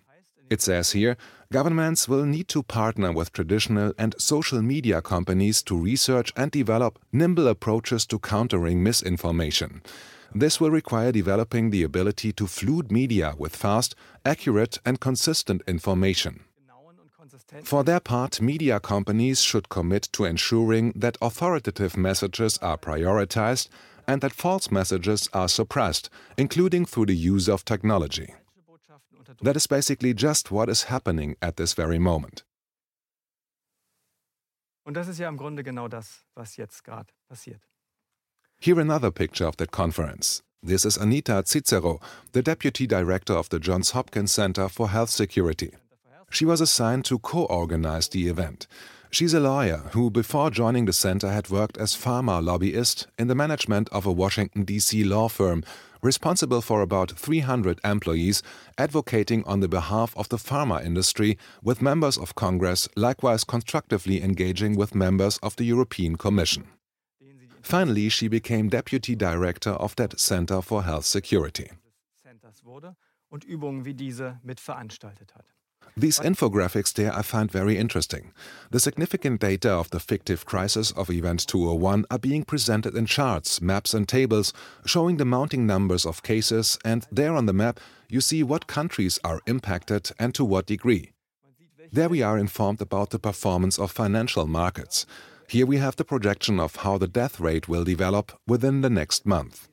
[0.50, 1.16] It says here,
[1.52, 7.00] governments will need to partner with traditional and social media companies to research and develop
[7.12, 9.82] nimble approaches to countering misinformation.
[10.36, 16.41] This will require developing the ability to flood media with fast, accurate, and consistent information.
[17.64, 23.70] For their part, media companies should commit to ensuring that authoritative messages are prioritized
[24.08, 28.34] and that false messages are suppressed, including through the use of technology.
[29.41, 32.43] That is basically just what is happening at this very moment.
[34.86, 37.62] Und das ist ja im Grunde genau das, was jetzt gerade passiert.
[38.60, 40.43] Here another picture of that conference.
[40.62, 41.99] This is Anita Cicero,
[42.34, 45.74] the deputy director of the Johns Hopkins Center for Health Security.
[46.34, 48.66] She was assigned to co-organize the event.
[49.12, 53.36] She's a lawyer who, before joining the center, had worked as pharma lobbyist in the
[53.36, 55.04] management of a Washington, D.C.
[55.04, 55.64] law firm
[56.02, 58.42] responsible for about 300 employees,
[58.80, 64.76] advocating on the behalf of the pharma industry with members of Congress, likewise constructively engaging
[64.76, 66.66] with members of the European Commission.
[67.62, 71.70] Finally, she became deputy director of that Center for Health Security.
[75.96, 78.34] These infographics there I find very interesting.
[78.72, 83.62] The significant data of the fictive crisis of Event 201 are being presented in charts,
[83.62, 84.54] maps, and tables,
[84.86, 87.80] showing the mounting numbers of cases, and there on the map
[88.10, 91.12] you see what countries are impacted and to what degree.
[91.91, 95.06] There we are informed about the performance of financial markets.
[95.48, 99.28] Here we have the projection of how the death rate will develop within the next
[99.28, 99.68] month.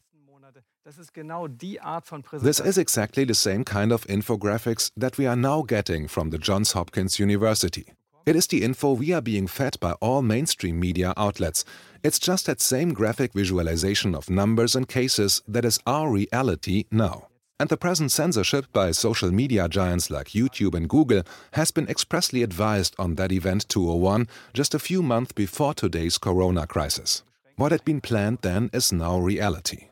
[2.43, 6.39] This is exactly the same kind of infographics that we are now getting from the
[6.39, 7.93] Johns Hopkins University.
[8.27, 11.65] It is the info we are being fed by all mainstream media outlets.
[12.03, 17.29] It's just that same graphic visualization of numbers and cases that is our reality now.
[17.59, 21.23] And the present censorship by social media giants like YouTube and Google
[21.53, 26.67] has been expressly advised on that event 201 just a few months before today's corona
[26.67, 27.23] crisis.
[27.57, 29.90] What had been planned then is now reality.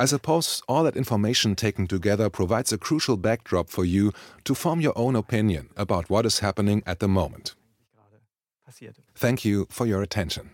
[0.00, 4.12] I suppose all that information taken together provides a crucial backdrop for you
[4.44, 7.54] to form your own opinion about what is happening at the moment.
[9.16, 10.50] Thank you for your attention.